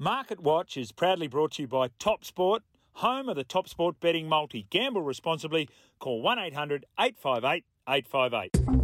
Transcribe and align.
Market 0.00 0.38
Watch 0.38 0.76
is 0.76 0.92
proudly 0.92 1.26
brought 1.26 1.54
to 1.54 1.62
you 1.62 1.66
by 1.66 1.88
Top 1.98 2.24
Sport, 2.24 2.62
home 2.92 3.28
of 3.28 3.34
the 3.34 3.42
Top 3.42 3.68
Sport 3.68 3.98
betting 3.98 4.28
multi. 4.28 4.64
Gamble 4.70 5.02
responsibly. 5.02 5.68
Call 5.98 6.22
1 6.22 6.38
800 6.38 6.86
858 7.00 7.64
858. 7.88 8.78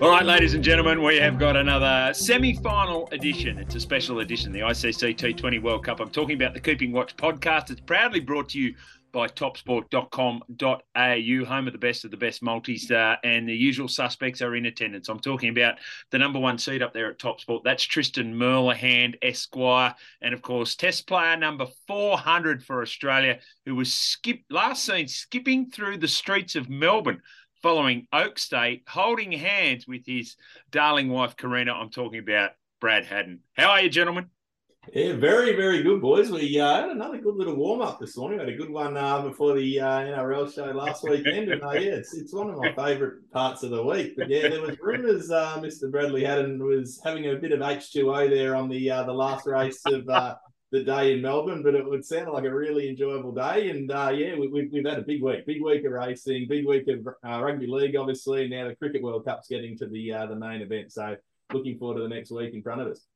All 0.00 0.10
right, 0.10 0.24
ladies 0.24 0.54
and 0.54 0.64
gentlemen, 0.64 1.02
we 1.02 1.16
have 1.16 1.38
got 1.38 1.58
another 1.58 2.14
semi-final 2.14 3.10
edition. 3.12 3.58
It's 3.58 3.74
a 3.74 3.80
special 3.80 4.20
edition, 4.20 4.52
the 4.52 4.60
ICC 4.60 5.18
T20 5.18 5.62
World 5.62 5.84
Cup. 5.84 6.00
I'm 6.00 6.08
talking 6.08 6.36
about 6.36 6.54
the 6.54 6.60
Keeping 6.60 6.92
Watch 6.92 7.14
podcast. 7.14 7.70
It's 7.70 7.80
proudly 7.82 8.20
brought 8.20 8.48
to 8.50 8.58
you 8.58 8.74
by 9.14 9.28
topsport.com.au, 9.28 11.44
home 11.46 11.66
of 11.66 11.72
the 11.72 11.78
best 11.78 12.04
of 12.04 12.10
the 12.10 12.16
best 12.16 12.42
multis, 12.42 12.90
uh, 12.90 13.14
and 13.22 13.48
the 13.48 13.54
usual 13.54 13.86
suspects 13.86 14.42
are 14.42 14.56
in 14.56 14.66
attendance. 14.66 15.08
I'm 15.08 15.20
talking 15.20 15.50
about 15.50 15.78
the 16.10 16.18
number 16.18 16.40
one 16.40 16.58
seed 16.58 16.82
up 16.82 16.92
there 16.92 17.10
at 17.10 17.20
Topsport. 17.20 17.62
That's 17.62 17.84
Tristan 17.84 18.34
Merlehand, 18.34 19.14
Esquire, 19.22 19.94
and 20.20 20.34
of 20.34 20.42
course, 20.42 20.74
test 20.74 21.06
player 21.06 21.36
number 21.36 21.68
400 21.86 22.64
for 22.64 22.82
Australia, 22.82 23.38
who 23.64 23.76
was 23.76 24.18
last 24.50 24.84
seen 24.84 25.06
skipping 25.06 25.70
through 25.70 25.98
the 25.98 26.08
streets 26.08 26.56
of 26.56 26.68
Melbourne 26.68 27.22
following 27.62 28.08
Oaks 28.12 28.48
Day, 28.48 28.82
holding 28.88 29.30
hands 29.30 29.86
with 29.86 30.04
his 30.04 30.34
darling 30.70 31.08
wife, 31.08 31.36
Karina. 31.36 31.72
I'm 31.72 31.90
talking 31.90 32.18
about 32.18 32.50
Brad 32.80 33.06
Haddin. 33.06 33.38
How 33.56 33.70
are 33.70 33.80
you, 33.80 33.88
gentlemen? 33.88 34.30
Yeah, 34.92 35.14
very, 35.16 35.56
very 35.56 35.82
good, 35.82 36.02
boys. 36.02 36.30
We 36.30 36.60
uh, 36.60 36.82
had 36.82 36.90
another 36.90 37.18
good 37.18 37.36
little 37.36 37.56
warm 37.56 37.80
up 37.80 37.98
this 37.98 38.16
morning. 38.16 38.38
We 38.38 38.44
had 38.44 38.54
a 38.54 38.56
good 38.56 38.70
one 38.70 38.96
uh, 38.96 39.22
before 39.22 39.54
the 39.54 39.80
uh, 39.80 40.00
NRL 40.00 40.54
show 40.54 40.66
last 40.66 41.02
weekend, 41.08 41.50
and 41.50 41.62
uh, 41.62 41.70
yeah, 41.72 41.92
it's, 41.92 42.12
it's 42.14 42.34
one 42.34 42.50
of 42.50 42.58
my 42.58 42.72
favourite 42.74 43.14
parts 43.32 43.62
of 43.62 43.70
the 43.70 43.82
week. 43.82 44.14
But 44.16 44.28
yeah, 44.28 44.48
there 44.48 44.60
was 44.60 44.76
rumours 44.80 45.30
uh, 45.30 45.58
Mr. 45.58 45.90
Bradley 45.90 46.24
Haddin 46.24 46.62
was 46.62 47.00
having 47.02 47.26
a 47.26 47.36
bit 47.36 47.52
of 47.52 47.62
H 47.62 47.92
two 47.92 48.14
O 48.14 48.28
there 48.28 48.54
on 48.54 48.68
the 48.68 48.90
uh, 48.90 49.04
the 49.04 49.12
last 49.12 49.46
race 49.46 49.80
of 49.86 50.06
uh, 50.08 50.34
the 50.70 50.84
day 50.84 51.14
in 51.14 51.22
Melbourne, 51.22 51.62
but 51.62 51.74
it 51.74 51.88
would 51.88 52.04
sound 52.04 52.30
like 52.30 52.44
a 52.44 52.54
really 52.54 52.88
enjoyable 52.88 53.32
day. 53.32 53.70
And 53.70 53.90
uh, 53.90 54.12
yeah, 54.14 54.36
we, 54.36 54.46
have 54.46 54.70
we've 54.70 54.86
had 54.86 54.98
a 54.98 55.02
big 55.02 55.22
week, 55.22 55.46
big 55.46 55.62
week 55.62 55.84
of 55.84 55.92
racing, 55.92 56.46
big 56.48 56.66
week 56.66 56.88
of 56.88 57.06
uh, 57.06 57.42
rugby 57.42 57.66
league, 57.66 57.96
obviously. 57.96 58.48
Now 58.48 58.68
the 58.68 58.76
Cricket 58.76 59.02
World 59.02 59.24
Cup's 59.24 59.48
getting 59.48 59.78
to 59.78 59.86
the 59.86 60.12
uh, 60.12 60.26
the 60.26 60.36
main 60.36 60.60
event, 60.60 60.92
so 60.92 61.16
looking 61.52 61.78
forward 61.78 61.96
to 61.96 62.02
the 62.02 62.14
next 62.14 62.30
week 62.30 62.52
in 62.52 62.62
front 62.62 62.82
of 62.82 62.88
us. 62.88 63.06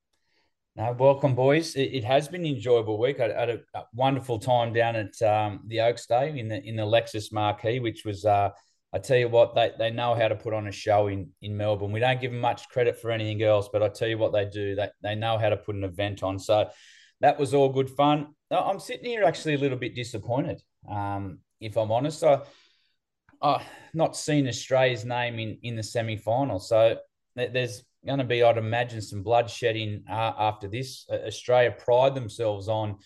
No, 0.78 0.92
welcome, 0.92 1.34
boys. 1.34 1.74
It, 1.74 1.92
it 1.92 2.04
has 2.04 2.28
been 2.28 2.42
an 2.42 2.54
enjoyable 2.54 3.00
week. 3.00 3.18
I, 3.18 3.32
I 3.34 3.40
had 3.40 3.50
a, 3.50 3.58
a, 3.74 3.82
wonderful 3.94 4.38
time 4.38 4.72
down 4.72 4.94
at 4.94 5.20
um, 5.22 5.58
the 5.66 5.80
Oaks 5.80 6.06
Day 6.06 6.38
in 6.38 6.46
the 6.46 6.62
in 6.62 6.76
the 6.76 6.84
Lexus 6.84 7.32
Marquee, 7.32 7.80
which 7.80 8.04
was. 8.04 8.24
Uh, 8.24 8.50
I 8.90 8.98
tell 8.98 9.18
you 9.18 9.28
what, 9.28 9.54
they, 9.54 9.72
they 9.78 9.90
know 9.90 10.14
how 10.14 10.28
to 10.28 10.34
put 10.34 10.54
on 10.54 10.66
a 10.66 10.72
show 10.72 11.08
in, 11.08 11.28
in 11.42 11.54
Melbourne. 11.54 11.92
We 11.92 12.00
don't 12.00 12.22
give 12.22 12.30
them 12.30 12.40
much 12.40 12.70
credit 12.70 12.98
for 12.98 13.10
anything 13.10 13.42
else, 13.42 13.68
but 13.70 13.82
I 13.82 13.90
tell 13.90 14.08
you 14.08 14.16
what 14.16 14.32
they 14.32 14.46
do. 14.46 14.74
They, 14.76 14.88
they 15.02 15.14
know 15.14 15.36
how 15.36 15.50
to 15.50 15.58
put 15.58 15.74
an 15.74 15.84
event 15.84 16.22
on. 16.22 16.38
So 16.38 16.70
that 17.20 17.38
was 17.38 17.52
all 17.52 17.68
good 17.68 17.90
fun. 17.90 18.28
I'm 18.50 18.80
sitting 18.80 19.04
here 19.04 19.24
actually 19.24 19.56
a 19.56 19.58
little 19.58 19.76
bit 19.76 19.94
disappointed, 19.94 20.62
um, 20.90 21.40
if 21.60 21.76
I'm 21.76 21.92
honest. 21.92 22.24
I, 22.24 22.40
I 23.42 23.62
not 23.92 24.16
seen 24.16 24.48
Australia's 24.48 25.04
name 25.04 25.38
in 25.38 25.58
in 25.62 25.76
the 25.76 25.82
semi 25.82 26.16
final, 26.16 26.58
so 26.58 26.96
there's 27.36 27.82
going 28.06 28.18
to 28.18 28.24
be, 28.24 28.42
I'd 28.42 28.58
imagine, 28.58 29.02
some 29.02 29.24
bloodshedding 29.24 30.08
uh, 30.08 30.32
after 30.38 30.68
this. 30.68 31.06
Australia 31.10 31.72
pride 31.72 32.14
themselves 32.14 32.68
on 32.68 32.96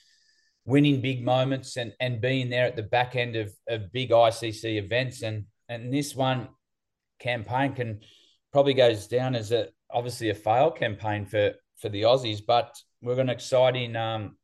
winning 0.65 1.01
big 1.01 1.25
moments 1.25 1.77
and 1.77 1.93
and 1.99 2.21
being 2.21 2.49
there 2.49 2.67
at 2.67 2.77
the 2.77 2.83
back 2.85 3.17
end 3.17 3.35
of, 3.35 3.53
of 3.69 3.93
big 3.93 4.11
ICC 4.11 4.77
events, 4.77 5.23
and 5.23 5.45
and 5.69 5.93
this 5.93 6.15
one 6.15 6.49
campaign 7.19 7.75
can 7.75 8.01
probably 8.53 8.75
goes 8.75 9.07
down 9.07 9.35
as 9.35 9.53
a 9.53 9.69
obviously 9.91 10.31
a 10.31 10.35
failed 10.35 10.77
campaign 10.77 11.27
for 11.27 11.53
for 11.79 11.89
the 11.89 12.03
Aussies, 12.03 12.41
but 12.47 12.77
we're 13.03 13.17
going 13.17 13.27
to 13.27 13.33
exciting 13.33 13.97
um, 13.97 14.37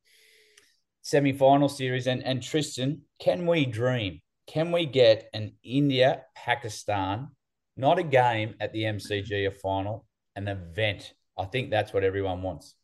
semi 1.02 1.32
final 1.32 1.68
series. 1.68 2.06
And, 2.06 2.22
and 2.24 2.42
Tristan, 2.42 3.02
can 3.20 3.46
we 3.46 3.64
dream? 3.64 4.20
Can 4.48 4.72
we 4.72 4.86
get 4.86 5.28
an 5.32 5.52
India 5.62 6.22
Pakistan, 6.34 7.28
not 7.76 7.98
a 7.98 8.02
game 8.02 8.54
at 8.60 8.72
the 8.72 8.82
MCG, 8.82 9.46
a 9.46 9.50
final, 9.50 10.04
an 10.38 10.48
event? 10.48 11.14
I 11.36 11.44
think 11.44 11.70
that's 11.70 11.92
what 11.92 12.04
everyone 12.04 12.42
wants. 12.42 12.74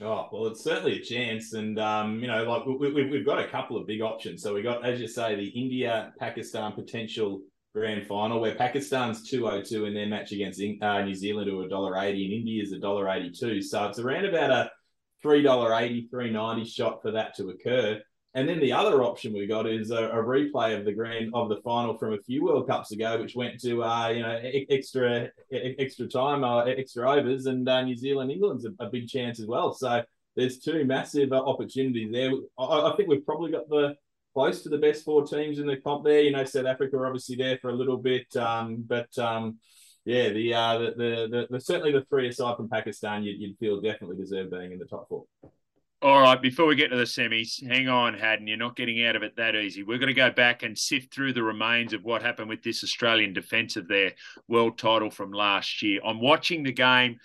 Oh 0.00 0.28
well, 0.32 0.46
it's 0.46 0.64
certainly 0.64 0.98
a 0.98 1.02
chance, 1.02 1.52
and 1.52 1.78
um, 1.78 2.20
you 2.20 2.26
know, 2.26 2.44
like 2.44 2.64
we, 2.64 2.90
we, 2.90 3.10
we've 3.10 3.26
got 3.26 3.38
a 3.38 3.48
couple 3.48 3.76
of 3.76 3.86
big 3.86 4.00
options. 4.00 4.42
So 4.42 4.54
we 4.54 4.62
got, 4.62 4.84
as 4.86 4.98
you 4.98 5.06
say, 5.06 5.34
the 5.34 5.48
India 5.48 6.14
Pakistan 6.18 6.72
potential 6.72 7.42
grand 7.74 8.06
final 8.06 8.40
where 8.40 8.54
Pakistan's 8.54 9.28
202 9.28 9.84
in 9.84 9.94
their 9.94 10.06
match 10.06 10.32
against 10.32 10.60
uh, 10.82 11.02
New 11.02 11.14
Zealand 11.14 11.48
who 11.48 11.60
are 11.60 11.68
$1.80 11.68 12.24
and 12.24 12.32
India's 12.32 12.72
$1.82. 12.72 13.62
So 13.62 13.86
it's 13.86 13.98
around 13.98 14.24
about 14.24 14.50
a 14.50 14.70
$3.80, 15.24 16.10
$3.90 16.10 16.66
shot 16.66 17.02
for 17.02 17.12
that 17.12 17.36
to 17.36 17.50
occur. 17.50 18.00
And 18.34 18.48
then 18.48 18.60
the 18.60 18.72
other 18.72 19.02
option 19.02 19.32
we 19.32 19.46
got 19.48 19.66
is 19.66 19.90
a, 19.90 20.04
a, 20.04 20.22
replay 20.22 20.78
of 20.78 20.84
the 20.84 20.92
grand 20.92 21.32
of 21.34 21.48
the 21.48 21.60
final 21.64 21.98
from 21.98 22.12
a 22.12 22.18
few 22.18 22.44
World 22.44 22.68
Cups 22.68 22.92
ago, 22.92 23.20
which 23.20 23.34
went 23.34 23.60
to 23.62 23.82
uh, 23.82 24.08
you 24.08 24.22
know 24.22 24.40
extra 24.70 25.30
extra 25.52 26.06
time, 26.06 26.44
uh, 26.44 26.62
extra 26.64 27.10
overs, 27.10 27.46
and 27.46 27.68
uh, 27.68 27.82
New 27.82 27.96
Zealand 27.96 28.30
England's 28.30 28.64
a, 28.64 28.70
a, 28.78 28.88
big 28.88 29.08
chance 29.08 29.40
as 29.40 29.46
well. 29.46 29.74
So 29.74 30.04
there's 30.36 30.60
two 30.60 30.84
massive 30.84 31.32
uh, 31.32 31.42
opportunities 31.42 32.12
there. 32.12 32.30
I, 32.56 32.92
I, 32.92 32.96
think 32.96 33.08
we've 33.08 33.26
probably 33.26 33.50
got 33.50 33.68
the 33.68 33.96
close 34.32 34.62
to 34.62 34.68
the 34.68 34.78
best 34.78 35.04
four 35.04 35.26
teams 35.26 35.58
in 35.58 35.66
the 35.66 35.78
comp 35.78 36.04
there. 36.04 36.20
You 36.20 36.30
know, 36.30 36.44
South 36.44 36.66
Africa 36.66 36.98
are 36.98 37.06
obviously 37.06 37.34
there 37.34 37.58
for 37.58 37.70
a 37.70 37.74
little 37.74 37.96
bit, 37.96 38.34
um, 38.36 38.84
but 38.86 39.16
um, 39.18 39.58
yeah, 40.04 40.28
the, 40.28 40.54
uh, 40.54 40.78
the, 40.78 40.90
the, 40.96 41.28
the, 41.30 41.46
the, 41.50 41.60
certainly 41.60 41.92
the 41.92 42.04
three 42.04 42.28
aside 42.28 42.56
from 42.56 42.68
Pakistan, 42.68 43.24
you'd, 43.24 43.40
you'd 43.40 43.58
feel 43.58 43.80
definitely 43.80 44.16
deserve 44.16 44.50
being 44.52 44.70
in 44.70 44.78
the 44.78 44.84
top 44.84 45.08
four. 45.08 45.24
All 46.02 46.22
right, 46.22 46.40
before 46.40 46.64
we 46.64 46.76
get 46.76 46.88
to 46.88 46.96
the 46.96 47.02
semis, 47.04 47.62
hang 47.62 47.88
on, 47.88 48.14
Haddin. 48.14 48.46
You're 48.46 48.56
not 48.56 48.74
getting 48.74 49.04
out 49.04 49.16
of 49.16 49.22
it 49.22 49.36
that 49.36 49.54
easy. 49.54 49.82
We're 49.82 49.98
going 49.98 50.08
to 50.08 50.14
go 50.14 50.30
back 50.30 50.62
and 50.62 50.76
sift 50.76 51.12
through 51.12 51.34
the 51.34 51.42
remains 51.42 51.92
of 51.92 52.04
what 52.04 52.22
happened 52.22 52.48
with 52.48 52.62
this 52.62 52.82
Australian 52.82 53.34
defence 53.34 53.76
of 53.76 53.86
their 53.86 54.12
world 54.48 54.78
title 54.78 55.10
from 55.10 55.30
last 55.30 55.82
year. 55.82 56.00
I'm 56.02 56.18
watching 56.18 56.62
the 56.62 56.72
game 56.72 57.18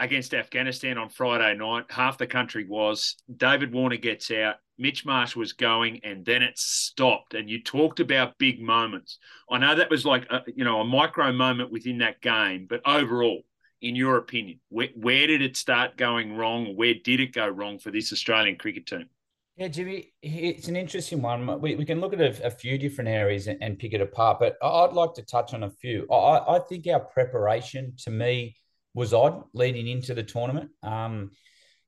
against 0.00 0.34
Afghanistan 0.34 0.98
on 0.98 1.08
Friday 1.08 1.56
night. 1.56 1.84
Half 1.88 2.18
the 2.18 2.26
country 2.26 2.66
was. 2.68 3.14
David 3.36 3.72
Warner 3.72 3.96
gets 3.96 4.32
out. 4.32 4.56
Mitch 4.76 5.06
Marsh 5.06 5.36
was 5.36 5.52
going, 5.52 6.00
and 6.02 6.24
then 6.24 6.42
it 6.42 6.58
stopped. 6.58 7.34
And 7.34 7.48
you 7.48 7.62
talked 7.62 8.00
about 8.00 8.38
big 8.38 8.60
moments. 8.60 9.18
I 9.48 9.58
know 9.58 9.76
that 9.76 9.90
was 9.90 10.04
like 10.04 10.26
a, 10.30 10.40
you 10.56 10.64
know 10.64 10.80
a 10.80 10.84
micro 10.84 11.32
moment 11.32 11.70
within 11.70 11.98
that 11.98 12.20
game, 12.20 12.66
but 12.68 12.80
overall, 12.84 13.42
in 13.82 13.96
your 13.96 14.16
opinion, 14.16 14.60
where, 14.68 14.88
where 14.94 15.26
did 15.26 15.42
it 15.42 15.56
start 15.56 15.96
going 15.96 16.36
wrong? 16.36 16.76
Where 16.76 16.94
did 16.94 17.20
it 17.20 17.32
go 17.32 17.48
wrong 17.48 17.78
for 17.78 17.90
this 17.90 18.12
Australian 18.12 18.56
cricket 18.56 18.86
team? 18.86 19.08
Yeah, 19.56 19.68
Jimmy, 19.68 20.12
it's 20.22 20.68
an 20.68 20.76
interesting 20.76 21.20
one. 21.20 21.60
We, 21.60 21.74
we 21.74 21.84
can 21.84 22.00
look 22.00 22.14
at 22.14 22.20
a, 22.20 22.46
a 22.46 22.50
few 22.50 22.78
different 22.78 23.08
areas 23.08 23.46
and, 23.46 23.62
and, 23.62 23.78
pick 23.78 23.92
it 23.92 24.00
apart, 24.00 24.38
but 24.40 24.56
I'd 24.62 24.92
like 24.92 25.12
to 25.14 25.22
touch 25.22 25.52
on 25.52 25.64
a 25.64 25.70
few. 25.70 26.06
I, 26.10 26.56
I 26.56 26.58
think 26.60 26.86
our 26.86 27.00
preparation, 27.00 27.92
to 28.04 28.10
me, 28.10 28.56
was 28.94 29.12
odd 29.12 29.44
leading 29.52 29.86
into 29.86 30.14
the 30.14 30.22
tournament. 30.22 30.70
Um, 30.82 31.32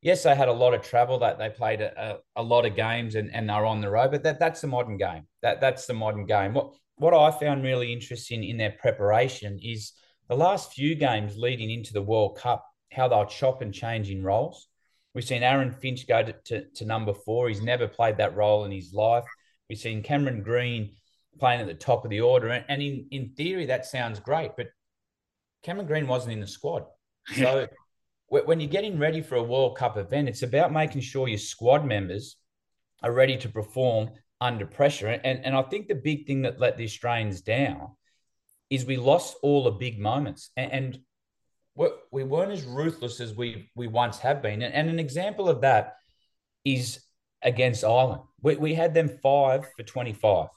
yes, 0.02 0.22
they 0.22 0.34
had 0.34 0.48
a 0.48 0.52
lot 0.52 0.74
of 0.74 0.82
travel. 0.82 1.18
That 1.20 1.38
they 1.38 1.48
played 1.48 1.80
a, 1.80 2.18
a, 2.36 2.40
a, 2.40 2.42
lot 2.42 2.66
of 2.66 2.76
games 2.76 3.14
and, 3.14 3.34
and 3.34 3.48
they're 3.48 3.64
on 3.64 3.80
the 3.80 3.90
road. 3.90 4.10
But 4.10 4.22
that 4.24 4.38
that's 4.38 4.60
the 4.60 4.66
modern 4.66 4.98
game. 4.98 5.26
That 5.42 5.60
that's 5.60 5.86
the 5.86 5.94
modern 5.94 6.26
game. 6.26 6.54
What 6.54 6.74
what 6.96 7.14
I 7.14 7.30
found 7.30 7.64
really 7.64 7.92
interesting 7.92 8.44
in 8.44 8.58
their 8.58 8.72
preparation 8.72 9.58
is 9.62 9.92
the 10.32 10.38
last 10.38 10.72
few 10.72 10.94
games 10.94 11.36
leading 11.36 11.70
into 11.70 11.92
the 11.92 12.00
World 12.00 12.38
Cup, 12.38 12.66
how 12.90 13.06
they'll 13.06 13.26
chop 13.26 13.60
and 13.60 13.74
change 13.74 14.08
in 14.08 14.22
roles. 14.22 14.66
We've 15.14 15.22
seen 15.22 15.42
Aaron 15.42 15.70
Finch 15.70 16.08
go 16.08 16.22
to, 16.22 16.32
to, 16.46 16.64
to 16.76 16.84
number 16.86 17.12
four. 17.12 17.48
He's 17.48 17.60
never 17.60 17.86
played 17.86 18.16
that 18.16 18.34
role 18.34 18.64
in 18.64 18.72
his 18.72 18.94
life. 18.94 19.24
We've 19.68 19.78
seen 19.78 20.02
Cameron 20.02 20.42
Green 20.42 20.94
playing 21.38 21.60
at 21.60 21.66
the 21.66 21.74
top 21.74 22.04
of 22.04 22.10
the 22.10 22.22
order. 22.22 22.48
And, 22.48 22.64
and 22.70 22.80
in, 22.80 23.08
in 23.10 23.34
theory, 23.36 23.66
that 23.66 23.84
sounds 23.84 24.20
great. 24.20 24.52
But 24.56 24.68
Cameron 25.62 25.86
Green 25.86 26.06
wasn't 26.06 26.32
in 26.32 26.40
the 26.40 26.46
squad. 26.46 26.84
So 27.34 27.68
when 28.28 28.58
you're 28.58 28.70
getting 28.70 28.98
ready 28.98 29.20
for 29.20 29.34
a 29.34 29.42
World 29.42 29.76
Cup 29.76 29.98
event, 29.98 30.30
it's 30.30 30.42
about 30.42 30.72
making 30.72 31.02
sure 31.02 31.28
your 31.28 31.36
squad 31.36 31.84
members 31.84 32.36
are 33.02 33.12
ready 33.12 33.36
to 33.36 33.50
perform 33.50 34.08
under 34.40 34.64
pressure. 34.64 35.08
And, 35.08 35.44
and 35.44 35.54
I 35.54 35.60
think 35.60 35.88
the 35.88 35.94
big 35.94 36.26
thing 36.26 36.40
that 36.42 36.58
let 36.58 36.78
the 36.78 36.84
Australians 36.84 37.42
down 37.42 37.90
is 38.72 38.84
we 38.84 38.96
lost 38.96 39.36
all 39.42 39.64
the 39.64 39.70
big 39.70 39.98
moments. 39.98 40.50
And, 40.56 40.72
and 40.72 40.98
we 42.10 42.24
weren't 42.24 42.52
as 42.52 42.64
ruthless 42.64 43.20
as 43.20 43.34
we, 43.34 43.70
we 43.74 43.86
once 43.86 44.18
have 44.18 44.42
been. 44.42 44.62
And, 44.62 44.90
an 44.90 44.98
example 44.98 45.48
of 45.48 45.62
that 45.62 45.94
is 46.64 47.00
against 47.42 47.84
Ireland. 47.84 48.22
We, 48.42 48.56
we 48.56 48.74
had 48.74 48.94
them 48.94 49.08
five 49.22 49.66
for 49.76 49.82
25. 49.82 50.48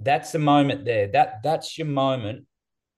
That's 0.00 0.32
the 0.32 0.38
moment 0.38 0.84
there. 0.84 1.06
That 1.08 1.42
That's 1.42 1.78
your 1.78 1.86
moment 1.86 2.46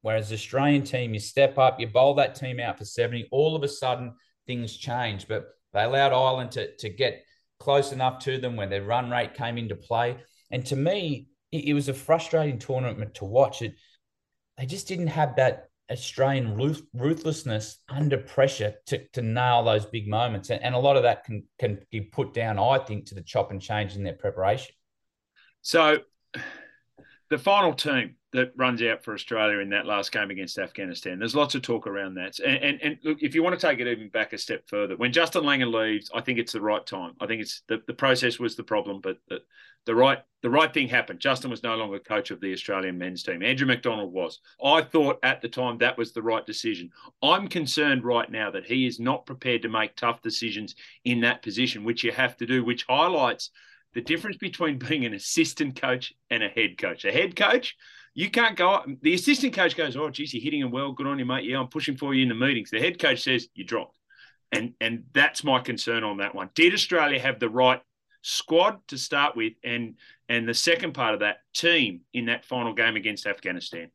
Whereas 0.05 0.29
the 0.29 0.35
Australian 0.35 0.83
team, 0.83 1.15
you 1.15 1.19
step 1.19 1.57
up, 1.57 1.81
you 1.81 1.87
bowl 1.87 2.13
that 2.17 2.35
team 2.35 2.61
out 2.61 2.77
for 2.77 2.85
70, 2.85 3.27
all 3.31 3.57
of 3.57 3.63
a 3.63 3.69
sudden 3.69 4.13
things 4.47 4.77
change. 4.77 5.27
But 5.27 5.47
they 5.73 5.83
allowed 5.83 6.13
Ireland 6.13 6.53
to, 6.53 6.77
to 6.77 6.91
get 6.91 7.25
close 7.59 7.91
enough 7.91 8.19
to 8.25 8.37
them 8.37 8.55
when 8.55 8.69
their 8.69 8.85
run 8.85 9.11
rate 9.11 9.33
came 9.33 9.57
into 9.57 9.75
play. 9.75 10.19
And 10.51 10.67
to 10.67 10.77
me, 10.77 11.29
it, 11.55 11.65
it 11.67 11.75
was 11.75 11.89
a 11.89 11.95
frustrating 11.95 12.59
tournament 12.59 13.15
to 13.15 13.25
watch. 13.25 13.63
It 13.63 13.75
they 14.59 14.67
just 14.67 14.89
didn't 14.89 15.09
have 15.09 15.37
that 15.37 15.69
Australian 15.91 16.57
ruth, 16.57 16.83
ruthlessness 16.95 17.79
under 17.89 18.17
pressure 18.17 18.75
to, 18.87 19.07
to 19.09 19.23
nail 19.23 19.65
those 19.65 19.85
big 19.85 20.09
moments. 20.09 20.51
And, 20.51 20.63
and 20.63 20.75
a 20.75 20.79
lot 20.79 20.97
of 20.97 21.03
that 21.03 21.25
can, 21.25 21.45
can 21.59 21.81
be 21.91 22.01
put 22.01 22.33
down, 22.33 22.59
I 22.59 22.79
think, 22.79 23.07
to 23.07 23.15
the 23.15 23.23
chop 23.23 23.51
and 23.51 23.61
change 23.61 23.97
in 23.97 24.03
their 24.03 24.15
preparation. 24.15 24.75
So 25.63 25.99
the 27.31 27.39
final 27.39 27.75
team 27.75 28.17
that 28.35 28.53
runs 28.57 28.83
out 28.83 29.05
for 29.05 29.15
Australia 29.15 29.61
in 29.61 29.71
that 29.71 29.87
last 29.87 30.11
game 30.11 30.29
against 30.31 30.59
Afghanistan. 30.59 31.21
There's 31.21 31.37
lots 31.37 31.55
of 31.55 31.63
talk 31.63 31.87
around 31.87 32.15
that. 32.15 32.41
And, 32.41 32.57
and, 32.57 32.83
and 32.83 32.99
look, 33.05 33.23
if 33.23 33.33
you 33.33 33.45
want 33.45 33.59
to 33.59 33.67
take 33.67 33.79
it 33.79 33.87
even 33.87 34.09
back 34.09 34.33
a 34.33 34.39
step 34.39 34.69
further, 34.69 34.97
when 34.97 35.13
Justin 35.13 35.45
Langer 35.45 35.73
leaves, 35.73 36.11
I 36.13 36.21
think 36.21 36.41
it's 36.41 36.53
the 36.53 36.61
right 36.61 36.85
time. 36.85 37.13
I 37.21 37.27
think 37.27 37.43
it's 37.43 37.63
the, 37.69 37.81
the 37.87 37.95
process 37.95 38.41
was 38.41 38.57
the 38.57 38.65
problem, 38.65 39.01
but 39.01 39.19
the, 39.29 39.39
the 39.87 39.95
right 39.95 40.19
the 40.43 40.51
right 40.51 40.75
thing 40.75 40.89
happened. 40.89 41.21
Justin 41.21 41.51
was 41.51 41.63
no 41.63 41.77
longer 41.77 41.99
coach 42.01 42.31
of 42.31 42.41
the 42.41 42.53
Australian 42.53 42.99
men's 42.99 43.23
team. 43.23 43.43
Andrew 43.43 43.69
McDonald 43.69 44.13
was. 44.13 44.41
I 44.63 44.83
thought 44.83 45.21
at 45.23 45.41
the 45.41 45.49
time 45.49 45.79
that 45.79 45.97
was 45.97 46.13
the 46.13 46.23
right 46.23 46.45
decision. 46.45 46.91
I'm 47.23 47.47
concerned 47.49 48.05
right 48.05 48.31
now 48.31 48.51
that 48.51 48.67
he 48.67 48.87
is 48.87 48.99
not 48.99 49.27
prepared 49.27 49.63
to 49.63 49.69
make 49.69 49.95
tough 49.95 50.23
decisions 50.23 50.75
in 51.05 51.21
that 51.21 51.43
position, 51.43 51.85
which 51.85 52.03
you 52.03 52.13
have 52.13 52.37
to 52.39 52.47
do, 52.47 52.65
which 52.65 52.85
highlights 52.89 53.51
the 53.95 54.01
difference 54.01 54.37
between 54.37 54.79
being 54.79 55.05
an 55.05 55.15
assistant 55.15 55.81
coach 55.81 56.13
and 56.31 56.43
a 56.43 56.49
head 56.49 56.77
coach. 56.77 57.05
A 57.05 57.13
head 57.13 57.37
coach, 57.37 57.77
you 58.15 58.31
can't 58.31 58.57
go 58.57 58.71
up. 58.71 58.87
The 59.03 59.15
assistant 59.15 59.55
coach 59.55 59.77
goes, 59.77 59.97
Oh, 59.97 60.11
geez, 60.11 60.33
you're 60.33 60.43
hitting 60.43 60.61
him 60.61 60.71
well. 60.71 60.93
Good 60.93 61.07
on 61.07 61.19
you, 61.19 61.25
mate. 61.25 61.45
Yeah, 61.45 61.59
I'm 61.59 61.69
pushing 61.69 61.97
for 61.97 62.15
you 62.15 62.23
in 62.23 62.29
the 62.29 62.35
meetings. 62.35 62.71
The 62.71 62.81
head 62.81 62.99
coach 62.99 63.23
says, 63.23 63.49
You 63.55 63.65
dropped. 63.65 63.99
And, 64.53 64.75
and 64.81 65.05
that's 65.13 65.43
my 65.43 65.59
concern 65.59 66.05
on 66.05 66.19
that 66.19 66.35
one. 66.35 66.51
Did 66.55 66.75
Australia 66.75 67.19
have 67.19 67.41
the 67.41 67.49
right 67.49 67.81
squad 68.25 68.79
to 68.89 68.99
start 68.99 69.37
with, 69.37 69.53
and 69.63 69.97
and 70.29 70.49
the 70.49 70.55
second 70.55 70.95
part 70.95 71.15
of 71.15 71.21
that 71.21 71.39
team 71.55 72.01
in 72.13 72.27
that 72.27 72.45
final 72.45 72.73
game 72.73 72.97
against 72.97 73.27
Afghanistan? 73.27 73.91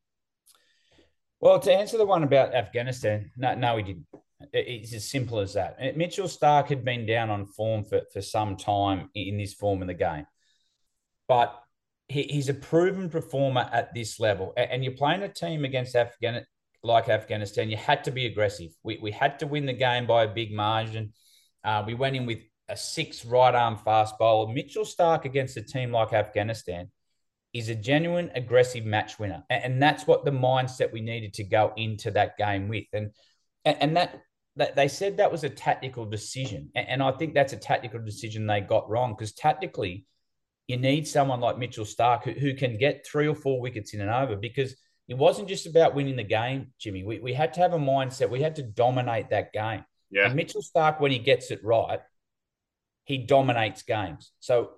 Well, 1.41 1.59
to 1.59 1.73
answer 1.73 1.97
the 1.97 2.05
one 2.05 2.23
about 2.23 2.53
Afghanistan, 2.53 3.31
no, 3.35 3.55
no, 3.55 3.77
he 3.77 3.83
didn't. 3.83 4.05
It's 4.53 4.93
as 4.93 5.09
simple 5.09 5.39
as 5.39 5.53
that. 5.53 5.97
Mitchell 5.97 6.27
Starc 6.27 6.67
had 6.67 6.85
been 6.85 7.05
down 7.05 7.29
on 7.29 7.45
form 7.45 7.83
for, 7.83 8.01
for 8.13 8.21
some 8.21 8.55
time 8.55 9.09
in 9.13 9.37
this 9.37 9.53
form 9.53 9.81
of 9.81 9.87
the 9.87 9.93
game, 9.93 10.25
but 11.27 11.61
he, 12.09 12.23
he's 12.23 12.49
a 12.49 12.53
proven 12.53 13.09
performer 13.09 13.69
at 13.71 13.93
this 13.93 14.19
level. 14.19 14.53
And 14.57 14.83
you're 14.83 14.93
playing 14.93 15.23
a 15.23 15.29
team 15.29 15.63
against 15.63 15.95
Afghan 15.95 16.45
like 16.83 17.09
Afghanistan, 17.09 17.69
you 17.69 17.77
had 17.77 18.03
to 18.05 18.11
be 18.11 18.25
aggressive. 18.25 18.71
We, 18.83 18.99
we 19.01 19.11
had 19.11 19.39
to 19.39 19.47
win 19.47 19.65
the 19.65 19.73
game 19.73 20.07
by 20.07 20.23
a 20.23 20.33
big 20.33 20.53
margin. 20.53 21.13
Uh, 21.63 21.83
we 21.85 21.93
went 21.93 22.15
in 22.15 22.25
with 22.25 22.39
a 22.69 22.77
six 22.77 23.25
right 23.25 23.53
arm 23.53 23.77
fast 23.77 24.17
bowler. 24.17 24.53
Mitchell 24.53 24.85
Starc 24.85 25.25
against 25.25 25.57
a 25.57 25.61
team 25.61 25.91
like 25.91 26.13
Afghanistan 26.13 26.89
is 27.53 27.69
a 27.69 27.75
genuine 27.75 28.31
aggressive 28.35 28.85
match 28.85 29.19
winner. 29.19 29.43
And, 29.49 29.81
that's 29.81 30.05
what 30.05 30.23
the 30.23 30.31
mindset 30.31 30.93
we 30.93 31.01
needed 31.01 31.33
to 31.33 31.43
go 31.43 31.73
into 31.75 32.11
that 32.11 32.37
game 32.37 32.67
with. 32.67 32.85
And 32.93 33.11
and 33.65 33.97
that, 33.97 34.21
that 34.55 34.75
they 34.75 34.87
said 34.87 35.17
that 35.17 35.31
was 35.31 35.43
a 35.43 35.49
tactical 35.49 36.05
decision. 36.05 36.69
And 36.75 37.03
I 37.03 37.11
think 37.11 37.33
that's 37.33 37.53
a 37.53 37.57
tactical 37.57 37.99
decision 37.99 38.47
they 38.47 38.61
got 38.61 38.89
wrong 38.89 39.13
because 39.13 39.33
tactically, 39.33 40.05
you 40.69 40.77
need 40.77 41.07
someone 41.07 41.39
like 41.39 41.57
Mitchell 41.57 41.83
Starc 41.83 42.23
who, 42.23 42.31
who 42.31 42.53
can 42.53 42.77
get 42.77 43.05
three 43.05 43.27
or 43.27 43.33
four 43.33 43.59
wickets 43.59 43.95
in 43.95 44.01
an 44.01 44.09
over 44.09 44.35
because 44.35 44.75
it 45.07 45.17
wasn't 45.17 45.49
just 45.49 45.65
about 45.65 45.95
winning 45.95 46.15
the 46.15 46.23
game, 46.23 46.67
Jimmy. 46.79 47.03
We, 47.03 47.19
we 47.19 47.33
had 47.33 47.55
to 47.55 47.59
have 47.61 47.73
a 47.73 47.79
mindset. 47.79 48.29
We 48.29 48.43
had 48.43 48.55
to 48.57 48.63
dominate 48.63 49.31
that 49.31 49.51
game. 49.51 49.83
Yeah. 50.11 50.27
And 50.27 50.35
Mitchell 50.35 50.61
Starc, 50.61 51.01
when 51.01 51.11
he 51.11 51.17
gets 51.17 51.49
it 51.49 51.63
right, 51.63 51.99
he 53.05 53.17
dominates 53.17 53.81
games. 53.81 54.31
So 54.39 54.69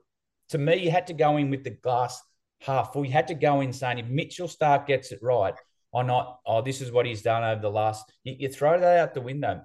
to 0.50 0.58
me, 0.58 0.78
you 0.78 0.92
had 0.92 1.08
to 1.08 1.14
go 1.14 1.36
in 1.36 1.50
with 1.50 1.66
the 1.66 1.72
glass 1.72 2.22
half 2.62 2.94
full. 2.94 3.04
You 3.04 3.12
had 3.12 3.28
to 3.28 3.34
go 3.34 3.60
in 3.60 3.74
saying 3.74 4.00
if 4.00 4.08
Mitchell 4.08 4.48
Starc 4.48 4.88
gets 4.88 5.12
it 5.12 5.20
right, 5.22 5.56
or 5.92 6.06
not, 6.06 6.40
oh, 6.46 6.62
this 6.62 6.80
is 6.80 6.90
what 6.90 7.06
he's 7.06 7.22
done 7.22 7.44
over 7.44 7.62
the 7.62 7.70
last. 7.70 8.10
You, 8.24 8.36
you 8.40 8.48
throw 8.48 8.80
that 8.80 9.00
out 9.00 9.14
the 9.14 9.20
window. 9.20 9.62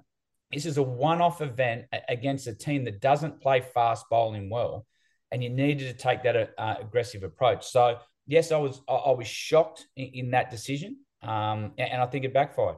This 0.51 0.65
is 0.65 0.77
a 0.77 0.83
one-off 0.83 1.41
event 1.41 1.85
against 2.09 2.47
a 2.47 2.53
team 2.53 2.83
that 2.83 2.99
doesn't 2.99 3.39
play 3.39 3.61
fast 3.61 4.05
bowling 4.09 4.49
well, 4.49 4.85
and 5.31 5.43
you 5.43 5.49
needed 5.49 5.87
to 5.87 5.93
take 5.93 6.23
that 6.23 6.53
uh, 6.57 6.75
aggressive 6.79 7.23
approach. 7.23 7.65
So 7.65 7.97
yes, 8.25 8.51
I 8.51 8.57
was 8.57 8.81
I, 8.87 9.11
was 9.11 9.27
shocked 9.27 9.87
in, 9.95 10.07
in 10.13 10.31
that 10.31 10.51
decision, 10.51 10.97
um, 11.23 11.71
and, 11.77 11.91
and 11.91 12.01
I 12.01 12.05
think 12.05 12.25
it 12.25 12.33
backfired. 12.33 12.77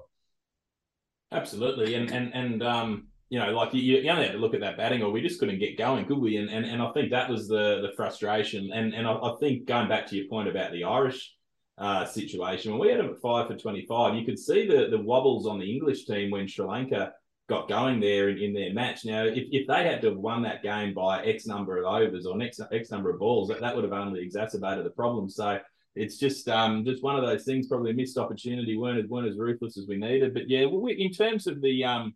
Absolutely, 1.32 1.96
and 1.96 2.12
and 2.12 2.34
and 2.34 2.64
um, 2.64 3.08
you 3.30 3.40
know, 3.40 3.52
like 3.52 3.74
you, 3.74 3.82
you 3.82 4.10
only 4.10 4.24
had 4.24 4.32
to 4.32 4.40
look 4.40 4.54
at 4.54 4.62
that 4.62 4.78
batting, 4.78 5.04
or 5.04 5.12
we 5.12 5.22
just 5.22 5.40
couldn't 5.40 5.60
get 5.60 5.78
going, 5.78 6.06
could 6.06 6.18
we? 6.18 6.38
And 6.38 6.50
and, 6.50 6.66
and 6.66 6.82
I 6.82 6.92
think 6.92 7.12
that 7.12 7.30
was 7.30 7.48
the 7.48 7.82
the 7.82 7.94
frustration. 7.96 8.72
And 8.74 8.94
and 8.94 9.08
I, 9.08 9.14
I 9.14 9.36
think 9.40 9.66
going 9.66 9.88
back 9.88 10.08
to 10.08 10.16
your 10.16 10.28
point 10.28 10.50
about 10.50 10.72
the 10.72 10.84
Irish 10.84 11.34
uh, 11.78 12.06
situation, 12.06 12.72
when 12.72 12.82
we 12.82 12.90
had 12.90 13.00
them 13.00 13.12
at 13.12 13.22
five 13.22 13.48
for 13.48 13.56
twenty 13.56 13.86
five, 13.88 14.16
you 14.16 14.26
could 14.26 14.40
see 14.40 14.68
the 14.68 14.88
the 14.90 15.02
wobbles 15.02 15.46
on 15.46 15.60
the 15.60 15.72
English 15.72 16.06
team 16.06 16.32
when 16.32 16.48
Sri 16.48 16.66
Lanka 16.66 17.14
got 17.50 17.68
going 17.68 18.00
there 18.00 18.30
in, 18.30 18.38
in 18.38 18.54
their 18.54 18.74
match. 18.74 19.04
Now, 19.04 19.24
if, 19.24 19.46
if 19.52 19.68
they 19.68 19.84
had 19.84 20.02
to 20.02 20.10
have 20.10 20.18
won 20.18 20.44
that 20.44 20.64
game 20.64 20.94
by 20.94 21.24
X 21.26 21.46
number 21.46 21.78
of 21.78 21.86
overs 21.86 22.26
or 22.26 22.42
X, 22.42 22.60
X 22.72 22.92
number 22.92 23.10
of 23.10 23.20
balls, 23.20 23.50
that, 23.50 23.60
that 23.60 23.76
would 23.76 23.84
have 23.84 23.94
only 23.94 24.22
exacerbated 24.22 24.86
the 24.86 24.92
problem. 24.92 25.30
So 25.30 25.60
it's 25.96 26.18
just 26.18 26.48
um, 26.48 26.86
just 26.86 27.04
one 27.04 27.18
of 27.18 27.24
those 27.24 27.44
things, 27.44 27.68
probably 27.68 27.92
a 27.92 27.96
missed 27.96 28.18
opportunity, 28.18 28.78
weren't 28.78 29.00
as, 29.00 29.10
weren't 29.10 29.28
as 29.28 29.38
ruthless 29.38 29.78
as 29.78 29.88
we 29.88 29.98
needed. 29.98 30.34
But 30.34 30.50
yeah, 30.50 30.66
we, 30.66 30.94
in 30.94 31.12
terms 31.12 31.48
of 31.48 31.62
the 31.62 31.84
um, 31.84 32.14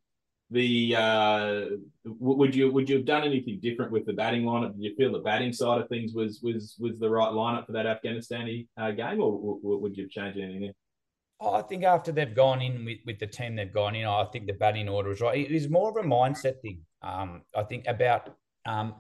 the 0.52 0.96
uh, 0.96 1.62
would 2.06 2.56
you 2.56 2.72
would 2.72 2.88
you 2.88 2.98
have 2.98 3.06
done 3.06 3.24
anything 3.24 3.60
different 3.62 3.92
with 3.92 4.06
the 4.06 4.14
batting 4.14 4.44
lineup? 4.44 4.74
Did 4.74 4.84
you 4.84 4.96
feel 4.96 5.12
the 5.12 5.20
batting 5.20 5.52
side 5.52 5.82
of 5.82 5.90
things 5.90 6.14
was 6.14 6.40
was 6.44 6.76
was 6.80 7.00
the 7.00 7.10
right 7.10 7.32
lineup 7.32 7.66
for 7.66 7.72
that 7.74 7.88
Afghanistan 7.88 8.66
uh, 8.78 8.92
game, 8.92 9.20
or, 9.20 9.60
would 9.64 9.98
you 9.98 10.04
have 10.04 10.12
changed 10.12 10.40
anything 10.40 10.62
there? 10.62 10.74
I 11.52 11.62
think 11.62 11.84
after 11.84 12.12
they've 12.12 12.36
gone 12.36 12.62
in 12.62 12.86
with, 12.86 13.00
with 13.06 13.20
the 13.20 13.28
team 13.28 13.56
they've 13.56 13.74
gone 13.74 13.96
in, 13.96 14.06
I 14.06 14.26
think 14.26 14.48
the 14.48 14.54
batting 14.54 14.90
order 14.90 15.12
is 15.12 15.22
right. 15.22 15.38
It 15.38 15.52
is 15.52 15.70
more 15.70 15.90
of 15.90 16.04
a 16.04 16.08
mindset 16.08 16.62
thing. 16.62 16.82
Um, 17.02 17.42
I 17.56 17.64
think 17.64 17.86
about 17.88 18.36
um, 18.66 18.96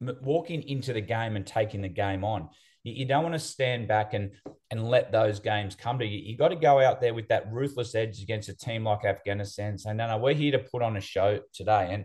walking 0.00 0.62
into 0.62 0.92
the 0.92 1.00
game 1.00 1.36
and 1.36 1.46
taking 1.46 1.82
the 1.82 1.88
game 1.88 2.24
on. 2.24 2.48
You, 2.84 2.92
you, 2.94 3.04
don't 3.04 3.22
want 3.22 3.34
to 3.34 3.40
stand 3.40 3.88
back 3.88 4.14
and 4.14 4.30
and 4.70 4.88
let 4.88 5.10
those 5.10 5.40
games 5.40 5.74
come 5.74 5.98
to 5.98 6.06
you. 6.06 6.18
You 6.18 6.36
got 6.36 6.48
to 6.48 6.56
go 6.56 6.80
out 6.80 7.00
there 7.00 7.14
with 7.14 7.28
that 7.28 7.52
ruthless 7.52 7.94
edge 7.94 8.22
against 8.22 8.48
a 8.48 8.56
team 8.56 8.84
like 8.84 9.04
Afghanistan, 9.04 9.76
saying, 9.76 9.96
"No, 9.96 10.06
no, 10.06 10.18
we're 10.18 10.34
here 10.34 10.52
to 10.52 10.58
put 10.58 10.82
on 10.82 10.96
a 10.96 11.00
show 11.00 11.40
today." 11.52 11.88
And 11.90 12.04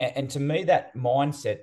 and, 0.00 0.16
and 0.16 0.30
to 0.30 0.40
me, 0.40 0.64
that 0.64 0.94
mindset 0.96 1.60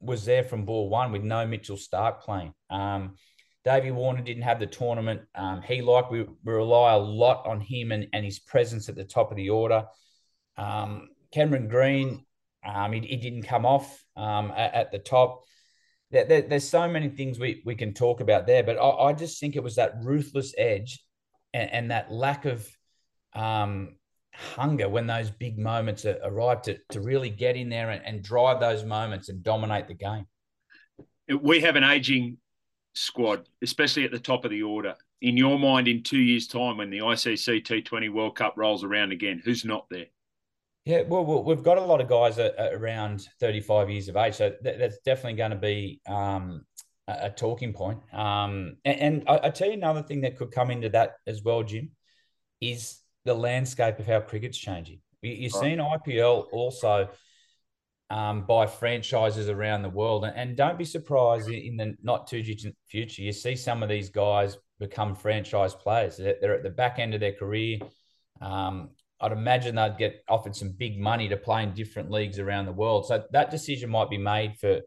was 0.00 0.24
there 0.24 0.44
from 0.44 0.64
ball 0.64 0.88
one 0.88 1.12
with 1.12 1.22
no 1.22 1.46
Mitchell 1.46 1.76
Starc 1.76 2.20
playing. 2.20 2.52
Um, 2.70 3.16
Davey 3.64 3.90
Warner 3.90 4.20
didn't 4.20 4.42
have 4.42 4.60
the 4.60 4.66
tournament. 4.66 5.22
Um, 5.34 5.62
he 5.62 5.80
like 5.80 6.10
we, 6.10 6.22
we, 6.22 6.52
rely 6.52 6.92
a 6.92 6.98
lot 6.98 7.46
on 7.46 7.60
him 7.60 7.92
and, 7.92 8.06
and 8.12 8.24
his 8.24 8.38
presence 8.38 8.88
at 8.88 8.94
the 8.94 9.04
top 9.04 9.30
of 9.30 9.36
the 9.36 9.50
order. 9.50 9.86
Um, 10.58 11.08
Cameron 11.32 11.68
Green, 11.68 12.26
um, 12.64 12.92
he, 12.92 13.00
he, 13.00 13.16
didn't 13.16 13.44
come 13.44 13.64
off 13.64 14.04
um, 14.16 14.52
at, 14.54 14.74
at, 14.74 14.92
the 14.92 14.98
top. 14.98 15.42
There, 16.10 16.26
there, 16.26 16.42
there's 16.42 16.68
so 16.68 16.86
many 16.86 17.08
things 17.08 17.38
we, 17.38 17.62
we 17.64 17.74
can 17.74 17.94
talk 17.94 18.20
about 18.20 18.46
there, 18.46 18.62
but 18.62 18.76
I, 18.76 18.88
I 19.08 19.12
just 19.14 19.40
think 19.40 19.56
it 19.56 19.62
was 19.62 19.76
that 19.76 19.94
ruthless 20.02 20.54
edge 20.58 21.02
and, 21.54 21.72
and 21.72 21.90
that 21.90 22.12
lack 22.12 22.44
of 22.44 22.68
um, 23.32 23.96
hunger 24.34 24.90
when 24.90 25.06
those 25.06 25.30
big 25.30 25.58
moments 25.58 26.04
arrive 26.04 26.60
to, 26.62 26.78
to 26.90 27.00
really 27.00 27.30
get 27.30 27.56
in 27.56 27.70
there 27.70 27.90
and, 27.90 28.04
and 28.04 28.22
drive 28.22 28.60
those 28.60 28.84
moments 28.84 29.30
and 29.30 29.42
dominate 29.42 29.88
the 29.88 29.94
game. 29.94 30.26
We 31.40 31.60
have 31.60 31.76
an 31.76 31.84
aging 31.84 32.36
squad, 32.94 33.48
especially 33.62 34.04
at 34.04 34.10
the 34.10 34.18
top 34.18 34.44
of 34.44 34.50
the 34.50 34.62
order. 34.62 34.94
In 35.20 35.36
your 35.36 35.58
mind, 35.58 35.88
in 35.88 36.02
two 36.02 36.18
years' 36.18 36.46
time, 36.46 36.78
when 36.78 36.90
the 36.90 36.98
ICC 36.98 37.62
T20 37.64 38.12
World 38.12 38.36
Cup 38.36 38.54
rolls 38.56 38.84
around 38.84 39.12
again, 39.12 39.40
who's 39.44 39.64
not 39.64 39.86
there? 39.90 40.06
Yeah, 40.84 41.02
well, 41.02 41.42
we've 41.42 41.62
got 41.62 41.78
a 41.78 41.82
lot 41.82 42.00
of 42.02 42.08
guys 42.08 42.38
around 42.38 43.26
35 43.40 43.88
years 43.88 44.08
of 44.08 44.16
age, 44.16 44.34
so 44.34 44.52
that's 44.62 44.98
definitely 44.98 45.38
going 45.38 45.52
to 45.52 45.56
be 45.56 46.00
um, 46.06 46.66
a 47.08 47.30
talking 47.30 47.72
point. 47.72 48.00
Um, 48.12 48.76
and, 48.84 49.24
I, 49.26 49.40
I 49.44 49.50
tell 49.50 49.68
you 49.68 49.74
another 49.74 50.02
thing 50.02 50.20
that 50.22 50.36
could 50.36 50.50
come 50.50 50.70
into 50.70 50.90
that 50.90 51.16
as 51.26 51.42
well, 51.42 51.62
Jim, 51.62 51.90
is 52.60 52.98
the 53.24 53.34
landscape 53.34 53.98
of 53.98 54.06
how 54.06 54.20
cricket's 54.20 54.58
changing. 54.58 55.00
You've 55.22 55.52
seen 55.52 55.78
IPL 55.78 56.48
also 56.52 57.08
um, 58.10 58.46
by 58.46 58.66
franchises 58.66 59.48
around 59.48 59.82
the 59.82 59.88
world. 59.88 60.24
And, 60.24 60.36
and, 60.36 60.56
don't 60.56 60.78
be 60.78 60.84
surprised 60.84 61.48
in 61.48 61.76
the 61.76 61.96
not 62.02 62.26
too 62.26 62.42
distant 62.42 62.76
future, 62.86 63.22
you 63.22 63.32
see 63.32 63.56
some 63.56 63.82
of 63.82 63.88
these 63.88 64.10
guys 64.10 64.58
become 64.78 65.14
franchise 65.14 65.74
players. 65.74 66.16
They're, 66.16 66.36
they're 66.40 66.54
at 66.54 66.62
the 66.62 66.70
back 66.70 66.98
end 66.98 67.14
of 67.14 67.20
their 67.20 67.32
career. 67.32 67.78
Um, 68.40 68.90
I'd 69.20 69.32
imagine 69.32 69.74
they'd 69.74 69.96
get 69.96 70.22
offered 70.28 70.54
some 70.54 70.72
big 70.72 71.00
money 71.00 71.28
to 71.28 71.36
play 71.36 71.62
in 71.62 71.72
different 71.72 72.10
leagues 72.10 72.38
around 72.38 72.66
the 72.66 72.72
world. 72.72 73.06
So 73.06 73.24
that 73.32 73.50
decision 73.50 73.88
might 73.90 74.10
be 74.10 74.18
made 74.18 74.56
for 74.58 74.80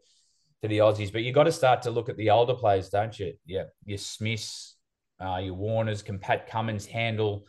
for 0.60 0.68
the 0.68 0.78
Aussies. 0.78 1.12
But 1.12 1.22
you've 1.22 1.34
got 1.34 1.44
to 1.44 1.52
start 1.52 1.82
to 1.82 1.90
look 1.90 2.08
at 2.08 2.16
the 2.16 2.30
older 2.30 2.54
players, 2.54 2.88
don't 2.88 3.16
you? 3.18 3.34
Yeah, 3.46 3.64
your 3.84 3.98
Smiths, 3.98 4.76
uh, 5.20 5.36
your 5.36 5.54
Warners, 5.54 6.02
can 6.02 6.18
Pat 6.18 6.48
Cummins 6.48 6.86
handle 6.86 7.46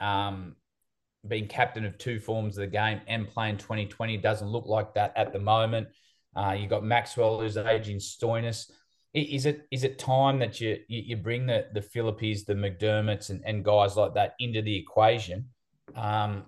um, 0.00 0.56
being 1.28 1.46
captain 1.48 1.84
of 1.84 1.98
two 1.98 2.18
forms 2.18 2.56
of 2.56 2.62
the 2.62 2.66
game 2.66 3.00
and 3.06 3.28
playing 3.28 3.58
2020 3.58 4.16
doesn't 4.18 4.48
look 4.48 4.66
like 4.66 4.94
that 4.94 5.12
at 5.16 5.32
the 5.32 5.38
moment. 5.38 5.88
Uh, 6.36 6.52
you 6.52 6.66
got 6.66 6.84
Maxwell 6.84 7.40
who's 7.40 7.56
aging 7.56 7.98
Stoinis. 7.98 8.70
is 9.14 9.46
it 9.46 9.66
is 9.70 9.84
it 9.84 9.98
time 9.98 10.38
that 10.38 10.60
you 10.60 10.78
you, 10.88 11.16
bring 11.16 11.46
the 11.46 11.66
the 11.72 11.82
Philippes, 11.82 12.44
the 12.44 12.54
McDermotts, 12.54 13.30
and, 13.30 13.42
and 13.44 13.64
guys 13.64 13.96
like 13.96 14.14
that 14.14 14.34
into 14.38 14.62
the 14.62 14.76
equation, 14.76 15.46
um, 15.96 16.44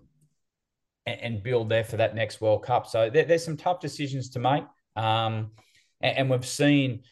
and, 1.06 1.20
and, 1.20 1.42
build 1.42 1.68
there 1.68 1.84
for 1.84 1.96
that 1.96 2.14
next 2.14 2.40
World 2.40 2.62
Cup? 2.62 2.87
So 2.87 3.10
there, 3.10 3.25
there's 3.25 3.44
some 3.44 3.56
tough 3.56 3.80
decisions 3.80 4.30
to 4.30 4.38
make, 4.38 4.64
um, 4.96 5.52
and, 6.00 6.18
and 6.18 6.30
we've 6.30 6.46
seen 6.46 7.02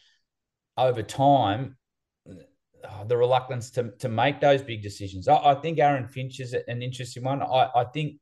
over 0.77 1.03
time 1.03 1.75
uh, 2.83 3.03
the 3.03 3.17
reluctance 3.17 3.71
to 3.71 3.91
to 3.99 4.09
make 4.09 4.39
those 4.39 4.61
big 4.61 4.81
decisions. 4.81 5.27
I, 5.27 5.35
I, 5.37 5.55
think 5.55 5.79
Aaron 5.79 6.07
Finch 6.07 6.39
is 6.39 6.53
an 6.53 6.81
interesting 6.81 7.23
one. 7.23 7.41
I, 7.41 7.69
I 7.75 7.83
think 7.93 8.17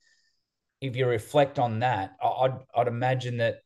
if 0.81 0.95
you 0.95 1.07
reflect 1.07 1.59
on 1.59 1.79
that, 1.79 2.15
I'd 2.23 2.57
I'd 2.75 2.87
imagine 2.87 3.37
that 3.37 3.61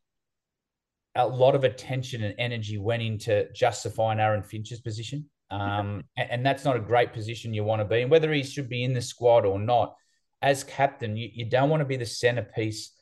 a 1.16 1.28
lot 1.28 1.56
of 1.56 1.64
attention 1.64 2.24
and 2.24 2.36
energy 2.38 2.78
went 2.78 3.04
into 3.04 3.52
justifying 3.54 4.20
Aaron 4.20 4.44
Finch's 4.44 4.80
position. 4.80 5.30
Um, 5.50 6.04
and, 6.16 6.32
and, 6.32 6.46
that's 6.46 6.64
not 6.64 6.78
a 6.78 6.80
great 6.80 7.12
position 7.12 7.54
you 7.54 7.66
want 7.66 7.82
to 7.82 7.86
be 7.86 8.02
in, 8.02 8.10
whether 8.10 8.32
he 8.32 8.42
should 8.42 8.70
be 8.70 8.86
in 8.86 8.94
the 8.94 9.02
squad 9.02 9.46
or 9.46 9.60
not. 9.60 9.96
As 10.42 10.64
captain, 10.64 11.18
you, 11.18 11.30
you 11.34 11.44
don't 11.44 11.70
want 11.70 11.82
to 11.82 11.86
be 11.86 11.98
the 11.98 12.06
centerpiece 12.06 12.94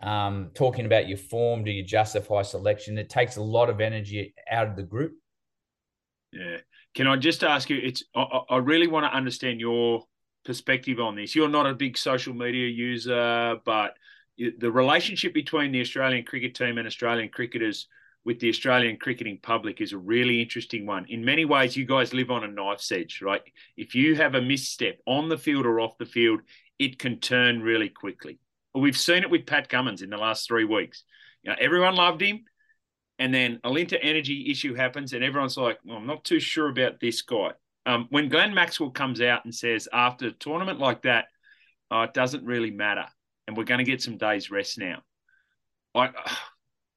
um, 0.00 0.50
talking 0.54 0.86
about 0.86 1.08
your 1.08 1.18
form. 1.18 1.64
Do 1.64 1.72
you 1.72 1.82
justify 1.82 2.42
selection? 2.42 2.98
It 2.98 3.10
takes 3.10 3.36
a 3.36 3.42
lot 3.42 3.68
of 3.68 3.80
energy 3.80 4.34
out 4.48 4.68
of 4.68 4.76
the 4.76 4.84
group. 4.84 5.14
Yeah. 6.32 6.58
Can 6.94 7.06
I 7.06 7.16
just 7.16 7.44
ask 7.44 7.70
you? 7.70 7.78
It's 7.82 8.02
I, 8.14 8.40
I 8.50 8.56
really 8.58 8.86
want 8.86 9.04
to 9.04 9.16
understand 9.16 9.60
your 9.60 10.04
perspective 10.44 10.98
on 11.00 11.16
this. 11.16 11.34
You're 11.34 11.48
not 11.48 11.66
a 11.66 11.74
big 11.74 11.98
social 11.98 12.34
media 12.34 12.68
user, 12.68 13.56
but 13.64 13.94
the 14.36 14.70
relationship 14.70 15.34
between 15.34 15.72
the 15.72 15.80
Australian 15.80 16.24
cricket 16.24 16.54
team 16.54 16.78
and 16.78 16.86
Australian 16.86 17.28
cricketers 17.28 17.88
with 18.24 18.40
the 18.40 18.48
Australian 18.48 18.96
cricketing 18.96 19.38
public 19.42 19.80
is 19.80 19.92
a 19.92 19.98
really 19.98 20.42
interesting 20.42 20.86
one. 20.86 21.06
In 21.08 21.24
many 21.24 21.44
ways, 21.44 21.76
you 21.76 21.86
guys 21.86 22.12
live 22.12 22.30
on 22.30 22.44
a 22.44 22.48
knife's 22.48 22.92
edge, 22.92 23.20
right? 23.22 23.42
If 23.76 23.94
you 23.94 24.16
have 24.16 24.34
a 24.34 24.42
misstep 24.42 25.00
on 25.06 25.28
the 25.28 25.38
field 25.38 25.66
or 25.66 25.80
off 25.80 25.98
the 25.98 26.06
field, 26.06 26.40
it 26.78 26.98
can 26.98 27.20
turn 27.20 27.62
really 27.62 27.88
quickly. 27.88 28.38
We've 28.74 28.96
seen 28.96 29.22
it 29.22 29.30
with 29.30 29.46
Pat 29.46 29.68
Cummins 29.68 30.02
in 30.02 30.10
the 30.10 30.16
last 30.16 30.46
three 30.46 30.64
weeks. 30.64 31.04
You 31.42 31.50
know, 31.50 31.56
everyone 31.60 31.96
loved 31.96 32.20
him, 32.20 32.44
and 33.18 33.32
then 33.32 33.60
a 33.64 33.70
Alinta 33.70 33.98
Energy 34.00 34.50
issue 34.50 34.74
happens, 34.74 35.12
and 35.12 35.24
everyone's 35.24 35.56
like, 35.56 35.78
well, 35.84 35.96
"I'm 35.98 36.06
not 36.06 36.24
too 36.24 36.40
sure 36.40 36.68
about 36.68 37.00
this 37.00 37.22
guy." 37.22 37.52
Um, 37.86 38.06
when 38.10 38.28
Glenn 38.28 38.54
Maxwell 38.54 38.90
comes 38.90 39.20
out 39.20 39.44
and 39.44 39.54
says 39.54 39.88
after 39.92 40.28
a 40.28 40.32
tournament 40.32 40.78
like 40.78 41.02
that, 41.02 41.26
oh, 41.90 42.02
it 42.02 42.14
doesn't 42.14 42.44
really 42.44 42.70
matter 42.70 43.06
and 43.48 43.56
we're 43.56 43.64
going 43.64 43.78
to 43.78 43.84
get 43.84 44.02
some 44.02 44.18
days 44.18 44.50
rest 44.50 44.78
now. 44.78 45.02
I 45.94 46.10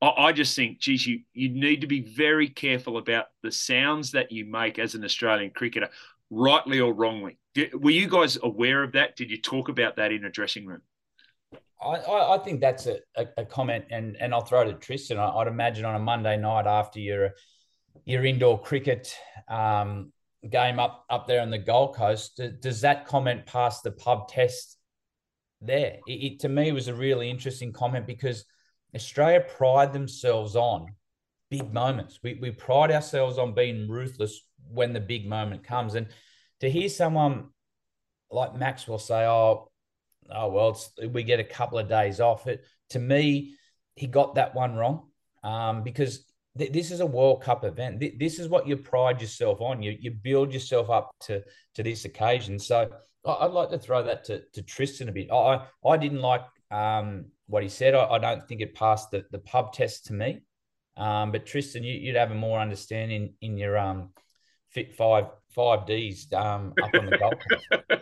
I 0.02 0.32
just 0.32 0.56
think, 0.56 0.80
geez, 0.80 1.08
you 1.08 1.22
you 1.34 1.50
need 1.50 1.82
to 1.82 1.88
be 1.88 2.02
very 2.02 2.50
careful 2.50 2.98
about 2.98 3.28
the 3.42 3.52
sounds 3.52 4.12
that 4.12 4.32
you 4.32 4.46
make 4.46 4.78
as 4.78 4.96
an 4.96 5.04
Australian 5.04 5.52
cricketer, 5.52 5.90
rightly 6.30 6.80
or 6.80 6.94
wrongly. 6.94 7.38
Were 7.74 7.92
you 7.92 8.08
guys 8.08 8.38
aware 8.42 8.84
of 8.84 8.94
that? 8.94 9.16
Did 9.16 9.30
you 9.30 9.40
talk 9.40 9.70
about 9.70 9.96
that 9.98 10.12
in 10.12 10.26
a 10.26 10.30
dressing 10.30 10.66
room? 10.66 10.82
I, 11.82 12.36
I 12.36 12.38
think 12.40 12.62
that's 12.62 12.88
a, 12.88 13.00
a, 13.38 13.46
comment, 13.46 13.86
and, 13.90 14.16
and 14.20 14.34
I'll 14.34 14.46
throw 14.46 14.62
it 14.62 14.66
to 14.66 14.74
Tristan. 14.74 15.18
I, 15.18 15.36
would 15.36 15.48
imagine 15.48 15.86
on 15.86 15.96
a 15.96 16.00
Monday 16.00 16.38
night 16.38 16.68
after 16.68 17.00
your 17.00 17.32
your 18.06 18.26
indoor 18.26 18.62
cricket 18.62 19.16
um, 19.48 20.12
game 20.50 20.80
up 20.80 21.06
up 21.10 21.28
there 21.28 21.42
on 21.42 21.50
the 21.50 21.58
Gold 21.58 21.96
Coast, 21.96 22.40
does 22.60 22.82
that 22.82 23.08
comment 23.08 23.46
pass 23.46 23.82
the 23.82 23.92
pub 23.92 24.28
test 24.28 24.78
there. 25.62 25.98
It, 26.08 26.12
it, 26.12 26.40
to 26.42 26.50
me 26.50 26.72
was 26.72 26.88
a 26.88 26.94
really 26.94 27.30
interesting 27.30 27.72
comment 27.72 28.08
because 28.08 28.46
Australia 28.96 29.42
pride 29.42 29.94
themselves 29.94 30.56
on 30.56 30.88
big 31.50 31.74
moments. 31.74 32.20
We, 32.24 32.36
we 32.42 32.52
pride 32.52 32.92
ourselves 32.92 33.38
on 33.38 33.54
being 33.54 33.88
ruthless 33.88 34.42
when 34.70 34.94
the 34.94 35.00
big 35.00 35.28
moment 35.28 35.64
comes. 35.64 35.96
And 35.96 36.08
to 36.60 36.70
hear 36.70 36.90
someone 36.90 37.50
like 38.32 38.56
Maxwell 38.56 39.00
say, 39.00 39.26
"Oh, 39.26 39.71
oh 40.34 40.50
well, 40.50 40.80
we 41.10 41.24
get 41.24 41.40
a 41.40 41.44
couple 41.44 41.78
of 41.78 41.88
days 41.88 42.20
off," 42.20 42.48
it 42.48 42.64
to 42.90 43.00
me, 43.00 43.56
he 43.96 44.08
got 44.08 44.36
that 44.36 44.56
one 44.56 44.76
wrong 44.76 45.08
um, 45.44 45.84
because 45.84 46.26
th- 46.58 46.72
this 46.72 46.92
is 46.92 47.00
a 47.00 47.06
World 47.06 47.42
Cup 47.42 47.64
event. 47.64 48.00
Th- 48.00 48.18
this 48.18 48.40
is 48.40 48.48
what 48.48 48.68
you 48.68 48.78
pride 48.78 49.22
yourself 49.22 49.62
on. 49.62 49.82
You 49.82 49.98
you 50.00 50.12
build 50.12 50.54
yourself 50.54 50.90
up 50.90 51.12
to 51.22 51.44
to 51.76 51.84
this 51.84 52.06
occasion. 52.06 52.60
So 52.60 52.90
I'd 53.26 53.52
like 53.52 53.70
to 53.70 53.80
throw 53.80 54.04
that 54.04 54.24
to, 54.26 54.44
to 54.54 54.62
Tristan 54.62 55.10
a 55.10 55.12
bit. 55.12 55.32
I 55.32 55.66
I 55.86 55.98
didn't 55.98 56.22
like 56.22 56.44
um, 56.72 57.26
what 57.48 57.64
he 57.64 57.70
said. 57.70 57.96
I, 57.96 58.06
I, 58.06 58.20
don't 58.20 58.48
think 58.48 58.62
it 58.62 58.74
passed 58.74 59.12
the, 59.12 59.26
the 59.32 59.40
pub 59.40 59.74
test 59.74 60.06
to 60.06 60.14
me. 60.14 60.40
Um, 60.96 61.32
but 61.34 61.46
Tristan, 61.46 61.84
you, 61.84 62.08
would 62.08 62.18
have 62.18 62.32
a 62.32 62.36
more 62.36 62.60
understanding 62.60 63.34
in 63.42 63.58
your 63.58 63.78
um, 63.78 64.12
fit 64.70 64.96
five 64.96 65.26
five 65.54 65.86
Ds 65.86 66.28
um, 66.34 66.74
up 66.82 66.92
on 66.94 67.06
the 67.08 67.18
golf 67.18 68.02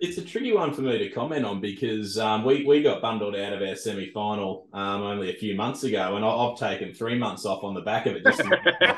it's 0.00 0.18
a 0.18 0.22
tricky 0.22 0.52
one 0.52 0.72
for 0.72 0.82
me 0.82 0.98
to 0.98 1.10
comment 1.10 1.44
on 1.44 1.60
because 1.60 2.18
um, 2.18 2.44
we, 2.44 2.64
we 2.64 2.82
got 2.82 3.02
bundled 3.02 3.36
out 3.36 3.52
of 3.52 3.62
our 3.62 3.74
semi 3.74 4.10
final 4.10 4.66
um, 4.72 5.02
only 5.02 5.30
a 5.30 5.36
few 5.36 5.54
months 5.54 5.84
ago, 5.84 6.16
and 6.16 6.24
I, 6.24 6.48
have 6.48 6.58
taken 6.58 6.94
three 6.94 7.18
months 7.18 7.44
off 7.44 7.64
on 7.64 7.74
the 7.74 7.80
back 7.80 8.06
of 8.06 8.14
it 8.16 8.24
just 8.24 8.42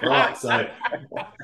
right. 0.03 0.37
So 0.37 0.51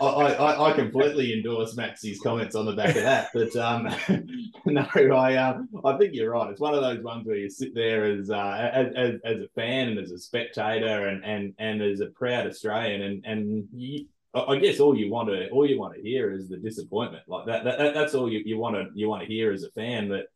I, 0.01 0.07
I, 0.07 0.71
I, 0.71 0.73
completely 0.73 1.33
endorse 1.33 1.77
Maxie's 1.77 2.21
comments 2.21 2.55
on 2.55 2.67
the 2.67 2.73
back 2.73 2.97
of 2.97 3.03
that. 3.03 3.31
But 3.33 3.57
um, 3.57 3.89
no, 4.67 4.87
I 5.15 5.35
uh, 5.35 5.59
I 5.85 5.99
think 5.99 6.15
you're 6.15 6.33
right. 6.33 6.51
It's 6.51 6.61
one 6.61 6.75
of 6.75 6.83
those 6.83 7.03
ones 7.03 7.27
where 7.27 7.37
you 7.37 7.51
sit 7.51 7.75
there 7.75 8.05
as, 8.05 8.31
uh, 8.31 8.71
as, 8.73 9.21
as 9.25 9.41
a 9.41 9.49
fan 9.55 9.89
and 9.89 9.99
as 9.99 10.11
a 10.11 10.19
spectator 10.19 11.09
and 11.09 11.25
and 11.25 11.55
and 11.59 11.83
as 11.83 12.01
a 12.01 12.07
proud 12.07 12.47
Australian, 12.47 13.03
and 13.03 13.27
and 13.27 13.69
you, 13.73 14.07
I 14.35 14.57
guess 14.57 14.81
all 14.81 14.97
you 14.97 15.11
want 15.11 15.29
to 15.29 15.51
all 15.51 15.69
you 15.69 15.79
want 15.79 15.95
to 15.95 16.01
hear 16.01 16.33
is 16.33 16.49
the 16.49 16.57
disappointment. 16.57 17.25
Like 17.29 17.47
that, 17.47 17.65
that 17.65 17.95
that's 17.95 18.15
all 18.15 18.33
you, 18.33 18.43
you 18.45 18.59
want 18.59 18.77
to 18.77 18.87
you 18.95 19.09
want 19.09 19.23
to 19.23 19.29
hear 19.29 19.53
as 19.53 19.63
a 19.63 19.71
fan 19.73 20.09
that 20.09 20.27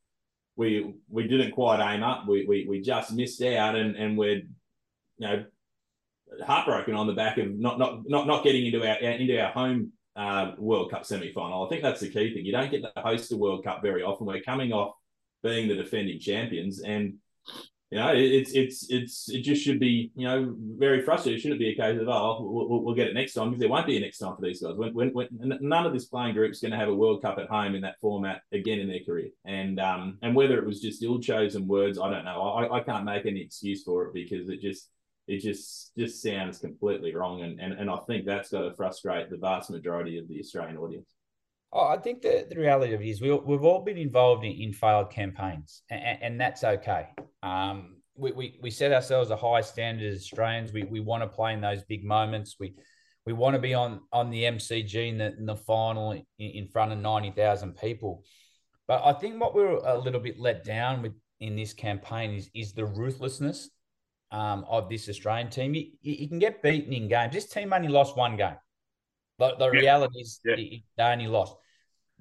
we 0.55 0.95
we 1.09 1.27
didn't 1.27 1.53
quite 1.53 1.81
aim 1.81 2.03
up. 2.03 2.27
We 2.29 2.45
we, 2.47 2.67
we 2.69 2.81
just 2.81 3.13
missed 3.13 3.41
out 3.43 3.75
and 3.75 3.97
and 3.97 4.19
we're 4.19 4.37
you 4.37 4.47
know 5.19 5.45
heartbroken 6.45 6.95
on 6.95 7.07
the 7.07 7.15
back 7.15 7.39
of 7.39 7.49
not 7.59 7.79
not 7.79 8.01
not 8.07 8.27
not 8.27 8.45
getting 8.45 8.67
into 8.67 8.87
our 8.87 8.97
into 8.97 9.41
our 9.41 9.53
home 9.53 9.93
uh, 10.15 10.53
World 10.59 10.91
Cup 10.91 11.07
semi 11.07 11.33
final. 11.33 11.65
I 11.65 11.69
think 11.69 11.83
that's 11.83 12.01
the 12.01 12.11
key 12.11 12.35
thing. 12.35 12.45
You 12.45 12.53
don't 12.53 12.71
get 12.71 12.83
to 12.83 12.93
host 13.01 13.33
a 13.33 13.37
World 13.37 13.65
Cup 13.65 13.83
very 13.83 14.03
often. 14.03 14.27
We're 14.27 14.41
coming 14.43 14.73
off 14.73 14.95
being 15.43 15.69
the 15.69 15.75
defending 15.75 16.19
champions 16.19 16.83
and 16.83 17.15
you 17.91 17.99
know, 17.99 18.13
it's 18.13 18.51
it's 18.53 18.91
it's 18.91 19.29
it 19.29 19.43
just 19.43 19.63
should 19.63 19.79
be 19.79 20.11
you 20.17 20.27
know 20.27 20.57
very 20.59 21.03
frustrating. 21.03 21.39
It 21.39 21.41
shouldn't 21.41 21.61
be 21.61 21.71
a 21.71 21.77
case 21.77 22.01
of 22.01 22.09
oh 22.09 22.39
we'll, 22.43 22.83
we'll 22.83 22.95
get 22.97 23.07
it 23.07 23.15
next 23.15 23.35
time 23.35 23.51
because 23.51 23.61
there 23.61 23.69
won't 23.69 23.87
be 23.87 23.97
a 23.97 24.01
next 24.01 24.19
time 24.19 24.35
for 24.35 24.43
these 24.43 24.61
guys. 24.61 24.75
When, 24.75 24.93
when, 24.93 25.11
when 25.11 25.29
none 25.61 25.87
of 25.87 25.93
this 25.93 26.07
playing 26.07 26.35
group's 26.35 26.61
going 26.61 26.73
to 26.73 26.79
have 26.79 26.89
a 26.89 26.95
World 26.95 27.23
Cup 27.23 27.39
at 27.39 27.49
home 27.49 27.77
in 27.77 27.83
that 27.83 28.01
format 28.01 28.43
again 28.51 28.81
in 28.81 28.89
their 28.89 29.05
career, 29.07 29.29
and 29.45 29.79
um 29.79 30.19
and 30.23 30.35
whether 30.35 30.59
it 30.59 30.67
was 30.67 30.81
just 30.81 31.05
ill 31.05 31.21
chosen 31.21 31.69
words, 31.69 31.97
I 31.97 32.11
don't 32.11 32.25
know. 32.25 32.43
I, 32.43 32.79
I 32.79 32.81
can't 32.81 33.05
make 33.05 33.25
any 33.25 33.41
excuse 33.41 33.85
for 33.85 34.07
it 34.07 34.15
because 34.15 34.49
it 34.49 34.61
just 34.61 34.91
it 35.29 35.41
just 35.41 35.93
just 35.97 36.21
sounds 36.21 36.59
completely 36.59 37.15
wrong, 37.15 37.43
and 37.43 37.61
and, 37.61 37.73
and 37.73 37.89
I 37.89 37.99
think 38.09 38.27
that's 38.27 38.51
got 38.51 38.63
to 38.63 38.75
frustrate 38.75 39.31
the 39.31 39.37
vast 39.37 39.71
majority 39.71 40.19
of 40.19 40.27
the 40.27 40.41
Australian 40.41 40.77
audience. 40.77 41.16
Oh, 41.79 41.89
I 41.89 41.99
think 41.99 42.23
the, 42.23 42.47
the 42.49 42.57
reality 42.57 42.95
of 42.95 43.03
it 43.03 43.07
is 43.07 43.21
we, 43.21 43.31
we've 43.31 43.63
all 43.63 43.83
been 43.83 43.99
involved 43.99 44.47
in, 44.47 44.53
in 44.53 44.73
failed 44.73 45.11
campaigns, 45.11 45.83
and, 45.91 46.19
and 46.23 46.41
that's 46.41 46.65
okay. 46.65 47.09
Um, 47.43 47.97
we, 48.17 48.33
we, 48.33 48.59
we 48.63 48.71
set 48.71 48.93
ourselves 48.93 49.31
a 49.31 49.37
high 49.37 49.61
standard 49.61 50.11
as 50.11 50.21
Australians. 50.21 50.73
We, 50.73 50.85
we 50.85 51.01
want 51.01 51.23
to 51.23 51.29
play 51.29 51.53
in 51.53 51.61
those 51.61 51.83
big 51.85 52.03
moments. 52.03 52.57
We 52.59 52.75
we 53.27 53.35
want 53.35 53.57
to 53.57 53.61
be 53.61 53.75
on 53.75 54.01
on 54.11 54.31
the 54.31 54.45
MCG 54.45 54.95
in 54.95 55.19
the, 55.19 55.37
in 55.37 55.45
the 55.45 55.57
final 55.57 56.13
in, 56.13 56.25
in 56.39 56.67
front 56.69 56.93
of 56.93 56.99
ninety 56.99 57.31
thousand 57.31 57.77
people. 57.77 58.25
But 58.89 59.03
I 59.05 59.13
think 59.13 59.39
what 59.39 59.55
we 59.55 59.63
are 59.63 59.77
a 59.85 59.99
little 59.99 60.21
bit 60.21 60.41
let 60.41 60.65
down 60.65 61.03
with 61.03 61.13
in 61.41 61.57
this 61.57 61.75
campaign 61.75 62.31
is 62.31 62.49
is 62.55 62.73
the 62.73 62.87
ruthlessness 62.87 63.69
um, 64.31 64.65
of 64.67 64.89
this 64.89 65.11
Australian 65.11 65.51
team. 65.51 65.75
You, 65.75 65.91
you, 66.01 66.27
can 66.27 66.39
get 66.39 66.63
beaten 66.63 66.95
in 66.95 67.09
games. 67.09 67.35
This 67.35 67.49
team 67.49 67.75
only 67.75 67.89
lost 67.89 68.17
one 68.17 68.39
game. 68.39 68.57
The, 69.39 69.57
the 69.59 69.67
yeah. 69.67 69.81
reality 69.81 70.21
is 70.21 70.41
yeah. 70.43 70.57
they 70.97 71.05
only 71.05 71.27
lost. 71.27 71.57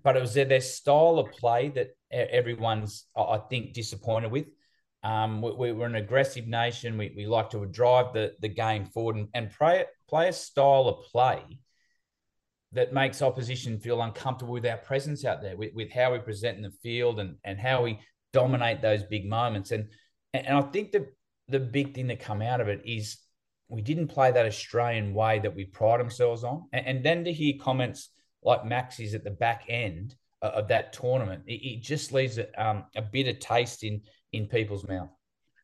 But 0.06 0.16
it 0.16 0.22
was 0.22 0.36
their, 0.36 0.46
their 0.46 0.62
style 0.62 1.18
of 1.18 1.32
play 1.32 1.70
that 1.70 1.98
everyone's, 2.12 3.06
I 3.18 3.40
think, 3.50 3.74
disappointed 3.74 4.32
with. 4.32 4.46
Um, 5.02 5.42
we, 5.42 5.72
are 5.72 5.86
an 5.86 5.96
aggressive 5.96 6.46
nation. 6.46 6.96
We, 6.98 7.12
we 7.18 7.26
like 7.26 7.50
to 7.50 7.66
drive 7.66 8.14
the, 8.14 8.34
the 8.40 8.48
game 8.48 8.86
forward 8.86 9.16
and, 9.16 9.28
and 9.34 9.50
play, 9.50 9.86
play 10.08 10.30
a 10.30 10.34
style 10.34 10.88
of 10.88 11.06
play 11.12 11.42
that 12.74 12.94
makes 12.94 13.24
opposition 13.24 13.80
feel 13.80 14.02
uncomfortable 14.04 14.54
with 14.54 14.68
our 14.68 14.78
presence 14.78 15.26
out 15.26 15.42
there, 15.42 15.58
with, 15.58 15.74
with 15.74 15.92
how 15.92 16.14
we 16.14 16.20
present 16.20 16.58
in 16.58 16.64
the 16.64 16.72
field 16.84 17.20
and, 17.20 17.38
and 17.44 17.60
how 17.60 17.82
we 17.82 18.00
dominate 18.32 18.84
those 18.84 19.02
big 19.04 19.28
moments. 19.28 19.72
And, 19.72 19.90
and 20.36 20.56
I 20.56 20.62
think 20.62 20.92
the, 20.92 21.08
the 21.48 21.60
big 21.60 21.96
thing 21.96 22.08
that 22.08 22.20
come 22.20 22.44
out 22.44 22.62
of 22.62 22.68
it 22.68 22.82
is 22.86 23.18
we 23.70 23.82
didn't 23.82 24.10
play 24.10 24.32
that 24.32 24.46
Australian 24.46 25.16
way 25.16 25.40
that 25.40 25.56
we 25.56 25.66
pride 25.66 26.00
ourselves 26.00 26.44
on. 26.44 26.68
And, 26.74 26.86
and 26.86 27.04
then 27.04 27.24
to 27.24 27.34
hear 27.34 27.56
comments 27.60 28.10
like 28.46 28.66
Max's 28.66 29.14
at 29.14 29.24
the 29.24 29.32
back 29.32 29.66
end 29.68 30.16
of 30.42 30.68
that 30.68 30.94
tournament, 30.94 31.44
it, 31.48 31.66
it 31.66 31.82
just 31.82 32.14
leaves 32.14 32.38
a, 32.38 32.64
um, 32.64 32.86
a 32.96 33.02
bitter 33.02 33.34
taste 33.34 33.84
in 33.84 34.02
in 34.32 34.48
people's 34.48 34.88
mouth. 34.88 35.10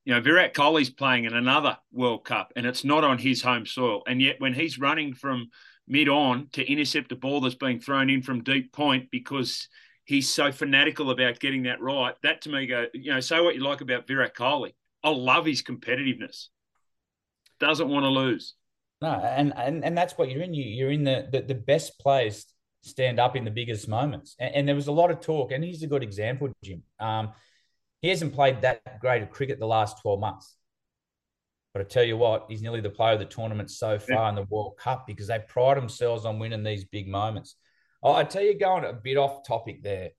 You 0.05 0.15
know, 0.15 0.21
Virat 0.21 0.55
Kohli's 0.55 0.89
playing 0.89 1.25
in 1.25 1.33
another 1.33 1.77
World 1.91 2.25
Cup, 2.25 2.53
and 2.55 2.65
it's 2.65 2.83
not 2.83 3.03
on 3.03 3.19
his 3.19 3.41
home 3.41 3.65
soil. 3.65 4.01
And 4.07 4.21
yet, 4.21 4.38
when 4.39 4.53
he's 4.53 4.79
running 4.79 5.13
from 5.13 5.50
mid 5.88 6.09
on 6.09 6.47
to 6.53 6.65
intercept 6.65 7.11
a 7.11 7.15
ball 7.15 7.41
that's 7.41 7.55
being 7.55 7.79
thrown 7.79 8.09
in 8.09 8.21
from 8.21 8.43
deep 8.43 8.71
point 8.73 9.09
because 9.11 9.67
he's 10.05 10.29
so 10.29 10.51
fanatical 10.51 11.11
about 11.11 11.39
getting 11.39 11.63
that 11.63 11.81
right, 11.81 12.15
that 12.23 12.41
to 12.41 12.50
me 12.50 12.65
go, 12.65 12.88
you 12.93 13.13
know, 13.13 13.19
say 13.19 13.39
what 13.39 13.55
you 13.55 13.63
like 13.63 13.81
about 13.81 14.07
Virat 14.07 14.35
Kohli. 14.35 14.73
I 15.03 15.09
love 15.09 15.45
his 15.45 15.61
competitiveness. 15.61 16.47
Doesn't 17.59 17.89
want 17.89 18.03
to 18.05 18.09
lose. 18.09 18.55
No, 19.01 19.09
and 19.09 19.53
and, 19.55 19.83
and 19.83 19.95
that's 19.95 20.17
what 20.17 20.31
you're 20.31 20.41
in. 20.41 20.53
You, 20.53 20.63
you're 20.63 20.91
in 20.91 21.03
the, 21.03 21.27
the, 21.31 21.41
the 21.41 21.55
best 21.55 22.00
players 22.00 22.45
stand 22.83 23.19
up 23.19 23.35
in 23.35 23.45
the 23.45 23.51
biggest 23.51 23.88
moments. 23.88 24.35
And, 24.39 24.55
and, 24.55 24.67
there 24.67 24.75
was 24.75 24.88
a 24.88 24.91
lot 24.91 25.11
of 25.11 25.21
talk, 25.21 25.51
and 25.51 25.63
he's 25.63 25.83
a 25.83 25.88
good 25.88 26.03
example, 26.03 26.51
Jim. 26.63 26.83
Um, 27.00 27.31
he 28.01 28.09
hasn't 28.09 28.33
played 28.33 28.61
that 28.61 29.00
great 29.00 29.21
of 29.21 29.29
cricket 29.29 29.59
the 29.59 29.67
last 29.67 30.01
12 30.01 30.19
months. 30.19 30.55
But 31.73 31.81
I 31.81 31.85
tell 31.85 32.03
you 32.03 32.17
what, 32.17 32.47
he's 32.50 32.61
nearly 32.61 32.81
the 32.81 32.89
player 32.89 33.13
of 33.13 33.19
the 33.19 33.25
tournament 33.25 33.71
so 33.71 33.97
far 33.97 34.27
in 34.27 34.35
the 34.35 34.43
World 34.50 34.77
Cup 34.77 35.07
because 35.07 35.27
they 35.27 35.39
pride 35.39 35.77
themselves 35.77 36.25
on 36.25 36.39
winning 36.39 36.63
these 36.63 36.83
big 36.85 37.07
moments. 37.07 37.55
Oh, 38.03 38.13
I 38.13 38.23
tell 38.23 38.41
you, 38.41 38.57
going 38.57 38.83
a 38.83 38.93
bit 38.93 39.15
off 39.15 39.47
topic 39.47 39.83
there. 39.83 40.09